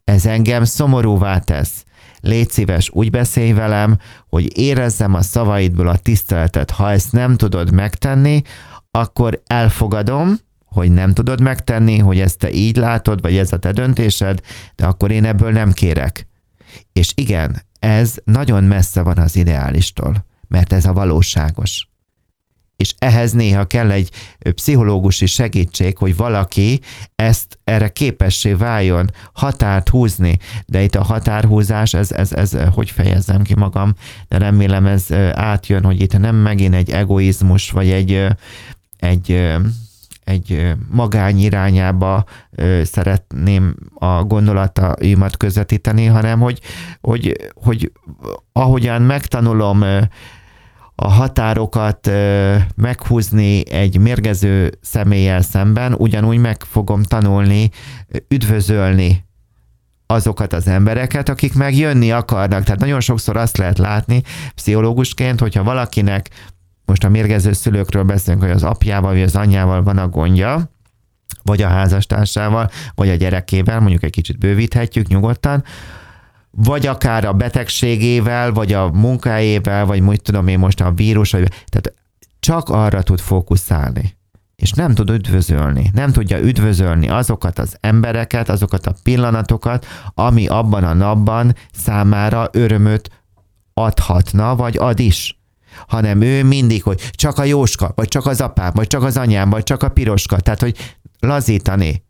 ez 0.03 0.25
engem 0.25 0.63
szomorúvá 0.63 1.39
tesz. 1.39 1.83
Légy 2.19 2.49
szíves, 2.49 2.89
úgy 2.89 3.09
beszélj 3.09 3.51
velem, 3.51 3.97
hogy 4.27 4.57
érezzem 4.57 5.13
a 5.13 5.21
szavaidból 5.21 5.87
a 5.87 5.97
tiszteletet. 5.97 6.71
Ha 6.71 6.91
ezt 6.91 7.11
nem 7.11 7.35
tudod 7.35 7.71
megtenni, 7.71 8.41
akkor 8.91 9.41
elfogadom, 9.47 10.35
hogy 10.65 10.91
nem 10.91 11.13
tudod 11.13 11.41
megtenni, 11.41 11.97
hogy 11.97 12.19
ezt 12.19 12.37
te 12.37 12.51
így 12.51 12.75
látod, 12.75 13.21
vagy 13.21 13.37
ez 13.37 13.53
a 13.53 13.57
te 13.57 13.71
döntésed, 13.71 14.39
de 14.75 14.85
akkor 14.85 15.11
én 15.11 15.25
ebből 15.25 15.51
nem 15.51 15.71
kérek. 15.71 16.27
És 16.93 17.11
igen, 17.15 17.61
ez 17.83 18.15
nagyon 18.23 18.63
messze 18.63 19.01
van 19.01 19.17
az 19.17 19.35
ideálistól, 19.35 20.25
mert 20.47 20.73
ez 20.73 20.85
a 20.85 20.93
valóságos. 20.93 21.87
És 22.75 22.93
ehhez 22.97 23.31
néha 23.31 23.65
kell 23.65 23.91
egy 23.91 24.09
pszichológusi 24.39 25.25
segítség, 25.25 25.97
hogy 25.97 26.15
valaki 26.15 26.79
ezt 27.15 27.59
erre 27.63 27.89
képessé 27.89 28.53
váljon, 28.53 29.09
határt 29.33 29.89
húzni. 29.89 30.37
De 30.65 30.83
itt 30.83 30.95
a 30.95 31.03
határhúzás, 31.03 31.93
ez, 31.93 32.11
ez, 32.11 32.33
ez 32.33 32.57
hogy 32.73 32.89
fejezzem 32.89 33.41
ki 33.41 33.55
magam, 33.55 33.93
de 34.27 34.37
remélem 34.37 34.85
ez 34.85 35.11
átjön, 35.33 35.83
hogy 35.83 36.01
itt 36.01 36.17
nem 36.17 36.35
megint 36.35 36.73
egy 36.73 36.89
egoizmus, 36.89 37.71
vagy 37.71 37.89
egy, 37.89 38.27
egy 38.97 39.53
egy 40.23 40.73
magány 40.91 41.39
irányába 41.39 42.23
szeretném 42.83 43.75
a 43.93 44.23
gondolataimat 44.23 45.37
közvetíteni, 45.37 46.05
hanem 46.05 46.39
hogy, 46.39 46.59
hogy, 47.01 47.51
hogy 47.53 47.91
ahogyan 48.51 49.01
megtanulom 49.01 49.83
a 50.95 51.07
határokat 51.07 52.11
meghúzni 52.75 53.69
egy 53.71 53.97
mérgező 53.97 54.71
személlyel 54.81 55.41
szemben, 55.41 55.93
ugyanúgy 55.93 56.37
meg 56.37 56.63
fogom 56.63 57.03
tanulni 57.03 57.69
üdvözölni 58.27 59.25
azokat 60.05 60.53
az 60.53 60.67
embereket, 60.67 61.29
akik 61.29 61.53
meg 61.53 61.75
jönni 61.75 62.11
akarnak. 62.11 62.63
Tehát 62.63 62.79
nagyon 62.79 62.99
sokszor 62.99 63.37
azt 63.37 63.57
lehet 63.57 63.77
látni 63.77 64.21
pszichológusként, 64.55 65.39
hogyha 65.39 65.63
valakinek 65.63 66.29
most 66.93 67.05
a 67.05 67.09
mérgező 67.09 67.53
szülőkről 67.53 68.03
beszélünk, 68.03 68.43
hogy 68.43 68.51
az 68.51 68.63
apjával 68.63 69.11
vagy 69.11 69.21
az 69.21 69.35
anyjával 69.35 69.83
van 69.83 69.97
a 69.97 70.07
gondja, 70.07 70.69
vagy 71.43 71.61
a 71.61 71.67
házastársával, 71.67 72.69
vagy 72.95 73.09
a 73.09 73.15
gyerekével, 73.15 73.79
mondjuk 73.79 74.03
egy 74.03 74.11
kicsit 74.11 74.37
bővíthetjük 74.37 75.07
nyugodtan, 75.07 75.63
vagy 76.51 76.87
akár 76.87 77.25
a 77.25 77.33
betegségével, 77.33 78.51
vagy 78.51 78.73
a 78.73 78.91
munkájével, 78.91 79.85
vagy 79.85 80.01
úgy 80.01 80.21
tudom 80.21 80.47
én 80.47 80.59
most 80.59 80.81
a 80.81 80.91
vírus, 80.91 81.31
vagy, 81.31 81.47
tehát 81.69 81.93
csak 82.39 82.69
arra 82.69 83.01
tud 83.01 83.19
fókuszálni. 83.19 84.17
És 84.55 84.71
nem 84.71 84.93
tud 84.93 85.09
üdvözölni, 85.09 85.89
nem 85.93 86.11
tudja 86.11 86.39
üdvözölni 86.39 87.09
azokat 87.09 87.59
az 87.59 87.77
embereket, 87.79 88.49
azokat 88.49 88.85
a 88.85 88.95
pillanatokat, 89.03 89.85
ami 90.13 90.47
abban 90.47 90.83
a 90.83 90.93
napban 90.93 91.55
számára 91.71 92.49
örömöt 92.51 93.09
adhatna, 93.73 94.55
vagy 94.55 94.77
ad 94.77 94.99
is 94.99 95.37
hanem 95.87 96.21
ő 96.21 96.43
mindig, 96.43 96.83
hogy 96.83 97.09
csak 97.11 97.37
a 97.37 97.43
Jóska, 97.43 97.91
vagy 97.95 98.07
csak 98.07 98.25
az 98.25 98.41
apám, 98.41 98.71
vagy 98.73 98.87
csak 98.87 99.03
az 99.03 99.17
anyám, 99.17 99.49
vagy 99.49 99.63
csak 99.63 99.83
a 99.83 99.89
piroska, 99.89 100.39
tehát 100.39 100.61
hogy 100.61 100.95
lazítani. 101.19 102.03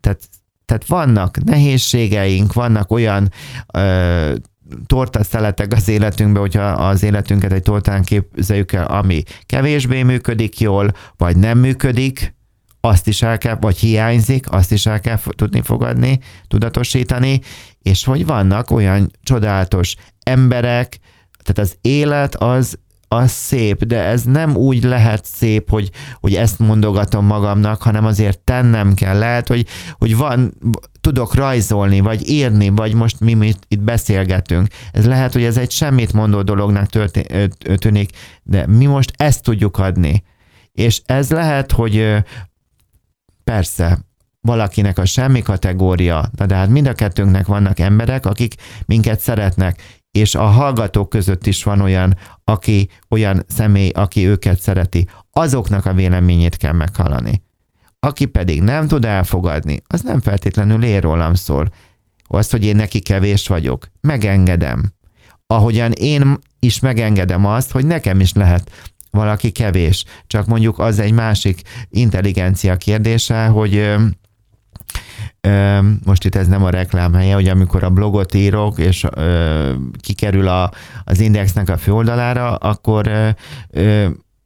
Tehát, 0.00 0.20
tehát 0.64 0.86
vannak 0.86 1.44
nehézségeink, 1.44 2.52
vannak 2.52 2.90
olyan 2.90 3.32
ö, 3.74 4.34
tortaszeletek 4.86 5.72
az 5.72 5.88
életünkben, 5.88 6.40
hogyha 6.40 6.62
az 6.62 7.02
életünket 7.02 7.52
egy 7.52 7.62
tortán 7.62 8.02
képzeljük 8.04 8.72
el, 8.72 8.86
ami 8.86 9.22
kevésbé 9.46 10.02
működik 10.02 10.60
jól, 10.60 10.92
vagy 11.16 11.36
nem 11.36 11.58
működik, 11.58 12.34
azt 12.80 13.08
is 13.08 13.22
el 13.22 13.38
kell, 13.38 13.56
vagy 13.60 13.78
hiányzik, 13.78 14.52
azt 14.52 14.72
is 14.72 14.86
el 14.86 15.00
kell 15.00 15.18
tudni 15.36 15.60
fogadni, 15.62 16.18
tudatosítani, 16.48 17.40
és 17.82 18.04
hogy 18.04 18.26
vannak 18.26 18.70
olyan 18.70 19.10
csodálatos 19.22 19.94
emberek, 20.22 20.98
tehát 21.42 21.70
az 21.70 21.76
élet 21.80 22.34
az 22.34 22.78
az 23.12 23.30
szép, 23.30 23.84
de 23.84 24.04
ez 24.04 24.22
nem 24.22 24.56
úgy 24.56 24.84
lehet 24.84 25.24
szép, 25.24 25.70
hogy, 25.70 25.90
hogy 26.20 26.34
ezt 26.34 26.58
mondogatom 26.58 27.26
magamnak, 27.26 27.82
hanem 27.82 28.04
azért 28.04 28.38
tennem 28.38 28.94
kell. 28.94 29.18
Lehet, 29.18 29.48
hogy, 29.48 29.66
hogy 29.98 30.16
van, 30.16 30.54
tudok 31.00 31.34
rajzolni, 31.34 32.00
vagy 32.00 32.28
írni, 32.28 32.68
vagy 32.68 32.94
most 32.94 33.20
mi, 33.20 33.34
mi 33.34 33.52
itt 33.68 33.80
beszélgetünk. 33.80 34.68
Ez 34.92 35.06
lehet, 35.06 35.32
hogy 35.32 35.42
ez 35.42 35.56
egy 35.56 35.70
semmit 35.70 36.12
mondó 36.12 36.42
dolognak 36.42 36.90
tűnik, 37.76 38.10
de 38.42 38.66
mi 38.66 38.86
most 38.86 39.12
ezt 39.16 39.42
tudjuk 39.42 39.78
adni. 39.78 40.22
És 40.72 41.00
ez 41.06 41.30
lehet, 41.30 41.72
hogy 41.72 42.16
persze, 43.44 43.98
valakinek 44.40 44.98
a 44.98 45.04
semmi 45.04 45.42
kategória, 45.42 46.30
de 46.46 46.54
hát 46.54 46.68
mind 46.68 46.86
a 46.86 46.92
kettőnknek 46.92 47.46
vannak 47.46 47.78
emberek, 47.78 48.26
akik 48.26 48.54
minket 48.86 49.20
szeretnek, 49.20 49.99
és 50.10 50.34
a 50.34 50.44
hallgatók 50.44 51.08
között 51.08 51.46
is 51.46 51.62
van 51.64 51.80
olyan, 51.80 52.16
aki 52.44 52.88
olyan 53.08 53.44
személy, 53.48 53.88
aki 53.88 54.26
őket 54.26 54.60
szereti. 54.60 55.08
Azoknak 55.32 55.86
a 55.86 55.92
véleményét 55.92 56.56
kell 56.56 56.72
meghallani. 56.72 57.42
Aki 58.00 58.24
pedig 58.24 58.62
nem 58.62 58.86
tud 58.86 59.04
elfogadni, 59.04 59.82
az 59.86 60.00
nem 60.02 60.20
feltétlenül 60.20 60.84
ér 60.84 61.02
rólam 61.02 61.34
szól. 61.34 61.68
Az, 62.26 62.50
hogy 62.50 62.64
én 62.64 62.76
neki 62.76 62.98
kevés 63.00 63.48
vagyok, 63.48 63.86
megengedem. 64.00 64.92
Ahogyan 65.46 65.92
én 65.92 66.38
is 66.58 66.80
megengedem 66.80 67.46
azt, 67.46 67.70
hogy 67.70 67.86
nekem 67.86 68.20
is 68.20 68.32
lehet 68.32 68.70
valaki 69.10 69.50
kevés. 69.50 70.04
Csak 70.26 70.46
mondjuk 70.46 70.78
az 70.78 70.98
egy 70.98 71.12
másik 71.12 71.62
intelligencia 71.88 72.76
kérdése, 72.76 73.46
hogy 73.46 73.94
most 76.04 76.24
itt 76.24 76.34
ez 76.34 76.46
nem 76.46 76.64
a 76.64 76.70
reklám 76.70 77.14
helye, 77.14 77.34
hogy 77.34 77.48
amikor 77.48 77.82
a 77.82 77.90
blogot 77.90 78.34
írok, 78.34 78.78
és 78.78 79.06
kikerül 80.00 80.48
a, 80.48 80.70
az 81.04 81.20
indexnek 81.20 81.68
a 81.68 81.76
főoldalára, 81.76 82.54
akkor 82.54 83.34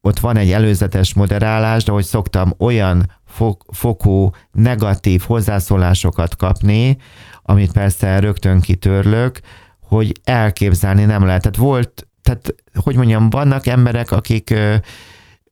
ott 0.00 0.18
van 0.18 0.36
egy 0.36 0.52
előzetes 0.52 1.14
moderálás, 1.14 1.84
de 1.84 1.92
hogy 1.92 2.04
szoktam 2.04 2.54
olyan 2.58 3.10
fok, 3.24 3.64
fokú 3.72 4.30
negatív 4.52 5.22
hozzászólásokat 5.26 6.36
kapni, 6.36 6.96
amit 7.42 7.72
persze 7.72 8.18
rögtön 8.18 8.60
kitörlök, 8.60 9.40
hogy 9.80 10.12
elképzelni 10.24 11.04
nem 11.04 11.24
lehet. 11.24 11.42
Tehát 11.42 11.56
volt, 11.56 12.06
tehát 12.22 12.54
hogy 12.74 12.96
mondjam, 12.96 13.30
vannak 13.30 13.66
emberek, 13.66 14.10
akik 14.10 14.50
ö, 14.50 14.74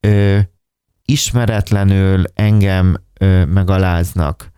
ö, 0.01 0.39
ismeretlenül 1.05 2.25
engem 2.35 2.97
ö, 3.19 3.45
megaláznak 3.45 4.52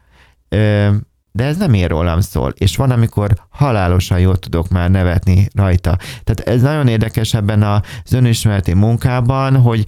de 1.33 1.45
ez 1.45 1.57
nem 1.57 1.75
ér 1.75 1.91
rólam 1.91 2.21
szól. 2.21 2.53
És 2.59 2.77
van, 2.77 2.91
amikor 2.91 3.35
halálosan 3.51 4.21
jól 4.21 4.37
tudok 4.37 4.69
már 4.69 4.91
nevetni 4.91 5.49
rajta. 5.55 5.99
Tehát 6.25 6.41
ez 6.41 6.63
nagyon 6.63 6.89
érdekes 6.89 7.35
ebben 7.35 7.63
az 7.63 8.13
önismereti 8.13 8.75
munkában, 8.75 9.57
hogy, 9.57 9.87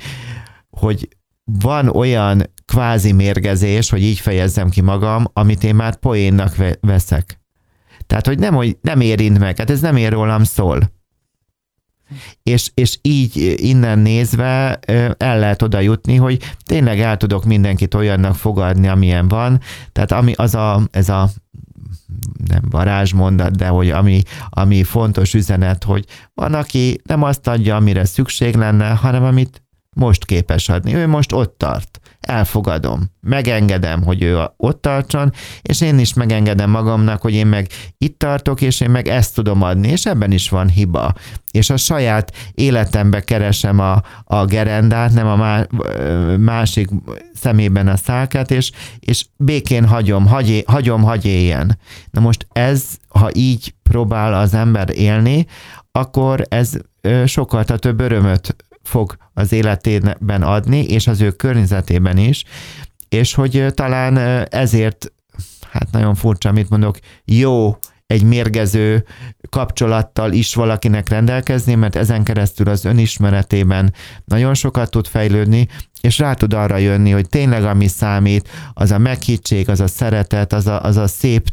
hogy 0.71 1.09
van 1.45 1.89
olyan 1.89 2.43
kvázi 2.65 3.13
mérgezés, 3.13 3.91
hogy 3.91 4.03
így 4.03 4.19
fejezzem 4.19 4.69
ki 4.69 4.81
magam, 4.81 5.25
amit 5.33 5.65
én 5.65 5.75
már 5.75 5.97
poénnak 5.97 6.55
veszek. 6.81 7.41
Tehát, 8.07 8.27
hogy 8.27 8.39
nem, 8.39 8.55
hogy 8.55 8.79
nem 8.81 9.01
érint 9.01 9.39
meg, 9.39 9.59
hát 9.59 9.71
ez 9.71 9.81
nem 9.81 9.97
ér 9.97 10.13
rólam 10.13 10.45
szól. 10.45 10.95
És, 12.43 12.71
és 12.75 12.99
így 13.03 13.55
innen 13.57 13.99
nézve 13.99 14.79
el 15.17 15.39
lehet 15.39 15.63
oda 15.63 15.81
jutni, 15.81 16.17
hogy 16.17 16.43
tényleg 16.65 17.01
el 17.01 17.17
tudok 17.17 17.45
mindenkit 17.45 17.95
olyannak 17.95 18.35
fogadni, 18.35 18.89
amilyen 18.89 19.29
van. 19.29 19.61
Tehát 19.93 20.13
ami 20.13 20.33
az 20.33 20.55
a, 20.55 20.83
ez 20.91 21.09
a 21.09 21.29
nem 22.49 22.63
varázsmondat, 22.71 23.57
de 23.57 23.67
hogy 23.67 23.91
ami, 23.91 24.23
ami 24.49 24.83
fontos 24.83 25.35
üzenet, 25.35 25.85
hogy 25.85 26.05
van, 26.35 26.55
aki 26.55 27.01
nem 27.05 27.23
azt 27.23 27.49
adja, 27.49 27.77
amire 27.77 28.05
szükség 28.05 28.55
lenne, 28.55 28.89
hanem 28.89 29.25
amit 29.25 29.63
most 29.95 30.25
képes 30.25 30.69
adni. 30.69 30.95
Ő 30.95 31.07
most 31.07 31.33
ott 31.33 31.59
tart 31.59 32.01
elfogadom, 32.27 33.11
megengedem, 33.21 34.03
hogy 34.03 34.23
ő 34.23 34.39
ott 34.57 34.83
tartson, 34.83 35.33
és 35.63 35.81
én 35.81 35.99
is 35.99 36.15
megengedem 36.15 36.71
magamnak, 36.71 37.21
hogy 37.21 37.35
én 37.35 37.47
meg 37.47 37.69
itt 37.99 38.19
tartok, 38.19 38.61
és 38.61 38.81
én 38.81 38.91
meg 38.91 39.09
ezt 39.09 39.35
tudom 39.35 39.63
adni, 39.63 39.89
és 39.89 40.07
ebben 40.07 40.33
is 40.33 40.49
van 40.49 40.69
hiba. 40.69 41.15
És 41.51 41.71
a 41.71 41.77
saját 41.77 42.33
életembe 42.55 43.21
keresem 43.21 43.79
a, 43.79 44.03
a 44.25 44.45
gerendát, 44.45 45.13
nem 45.13 45.27
a 45.27 45.37
má, 45.37 45.67
másik 46.37 46.89
szemében 47.35 47.89
a 47.89 47.97
szálkát, 47.97 48.51
és, 48.51 48.71
és 48.99 49.27
békén 49.37 49.87
hagyom, 49.87 50.27
hagy, 50.27 50.65
hagyom, 50.67 51.03
hagy 51.03 51.25
éljen. 51.25 51.79
Na 52.11 52.21
most 52.21 52.47
ez, 52.53 52.85
ha 53.09 53.31
így 53.33 53.75
próbál 53.83 54.35
az 54.35 54.55
ember 54.55 54.89
élni, 54.95 55.47
akkor 55.93 56.47
ez 56.49 56.73
sokkal 57.25 57.65
több 57.65 58.01
örömöt 58.01 58.57
fog 58.87 59.17
az 59.35 59.53
életében 59.53 60.43
adni, 60.43 60.85
és 60.85 61.07
az 61.07 61.21
ő 61.21 61.31
környezetében 61.31 62.19
is, 62.19 62.45
és 63.09 63.35
hogy 63.35 63.67
talán 63.75 64.17
ezért, 64.51 65.13
hát 65.71 65.91
nagyon 65.91 66.15
furcsa, 66.15 66.49
amit 66.49 66.71
mondok, 66.71 66.99
jó 67.25 67.77
egy 68.07 68.23
mérgező 68.23 69.05
kapcsolattal 69.51 70.33
is 70.33 70.55
valakinek 70.55 71.09
rendelkezni, 71.09 71.75
mert 71.75 71.97
ezen 71.97 72.25
keresztül 72.25 72.69
az 72.69 72.85
önismeretében 72.85 73.93
nagyon 74.25 74.55
sokat 74.55 74.91
tud 74.91 75.07
fejlődni, 75.07 75.69
és 76.01 76.19
rá 76.19 76.35
tud 76.35 76.55
arra 76.55 76.77
jönni, 76.77 77.11
hogy 77.11 77.29
tényleg 77.29 77.65
ami 77.65 77.87
számít, 77.87 78.49
az 78.73 78.91
a 78.91 78.99
meghittség, 78.99 79.69
az 79.69 79.81
a 79.81 79.87
szeretet, 79.87 80.53
az 80.53 80.67
a, 80.67 80.83
az 80.83 80.97
a 80.97 81.07
szép 81.07 81.49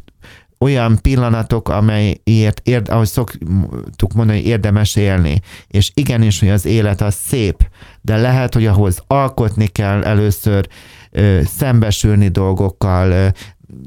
olyan 0.63 1.01
pillanatok, 1.01 1.69
amelyért, 1.69 2.61
érd, 2.63 2.89
ahogy 2.89 3.07
szoktuk 3.07 4.13
mondani, 4.13 4.43
érdemes 4.43 4.95
élni. 4.95 5.41
És 5.67 5.91
igenis, 5.93 6.39
hogy 6.39 6.49
az 6.49 6.65
élet 6.65 7.01
az 7.01 7.15
szép, 7.15 7.69
de 8.01 8.17
lehet, 8.17 8.53
hogy 8.53 8.65
ahhoz 8.65 9.03
alkotni 9.07 9.67
kell 9.67 10.03
először, 10.03 10.67
ö, 11.11 11.41
szembesülni 11.45 12.27
dolgokkal, 12.27 13.11
ö, 13.11 13.27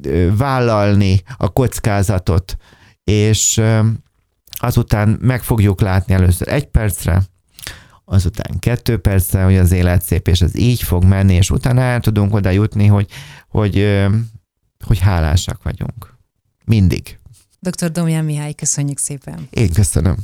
ö, 0.02 0.36
vállalni 0.36 1.22
a 1.36 1.48
kockázatot, 1.48 2.56
és 3.04 3.56
ö, 3.56 3.80
azután 4.50 5.18
meg 5.20 5.42
fogjuk 5.42 5.80
látni 5.80 6.14
először 6.14 6.48
egy 6.48 6.66
percre, 6.66 7.22
azután 8.04 8.58
kettő 8.58 8.96
percre, 8.96 9.42
hogy 9.42 9.56
az 9.56 9.72
élet 9.72 10.02
szép, 10.02 10.28
és 10.28 10.40
ez 10.40 10.56
így 10.56 10.82
fog 10.82 11.04
menni, 11.04 11.34
és 11.34 11.50
utána 11.50 11.80
el 11.80 12.00
tudunk 12.00 12.34
oda 12.34 12.50
jutni, 12.50 12.86
hogy, 12.86 13.08
hogy, 13.48 14.04
hogy 14.84 14.98
hálásak 14.98 15.62
vagyunk. 15.62 16.15
Mindig. 16.66 17.18
Dr. 17.60 17.90
Domján 17.90 18.24
Mihály, 18.24 18.52
köszönjük 18.52 18.98
szépen. 18.98 19.46
Én 19.50 19.72
köszönöm. 19.72 20.16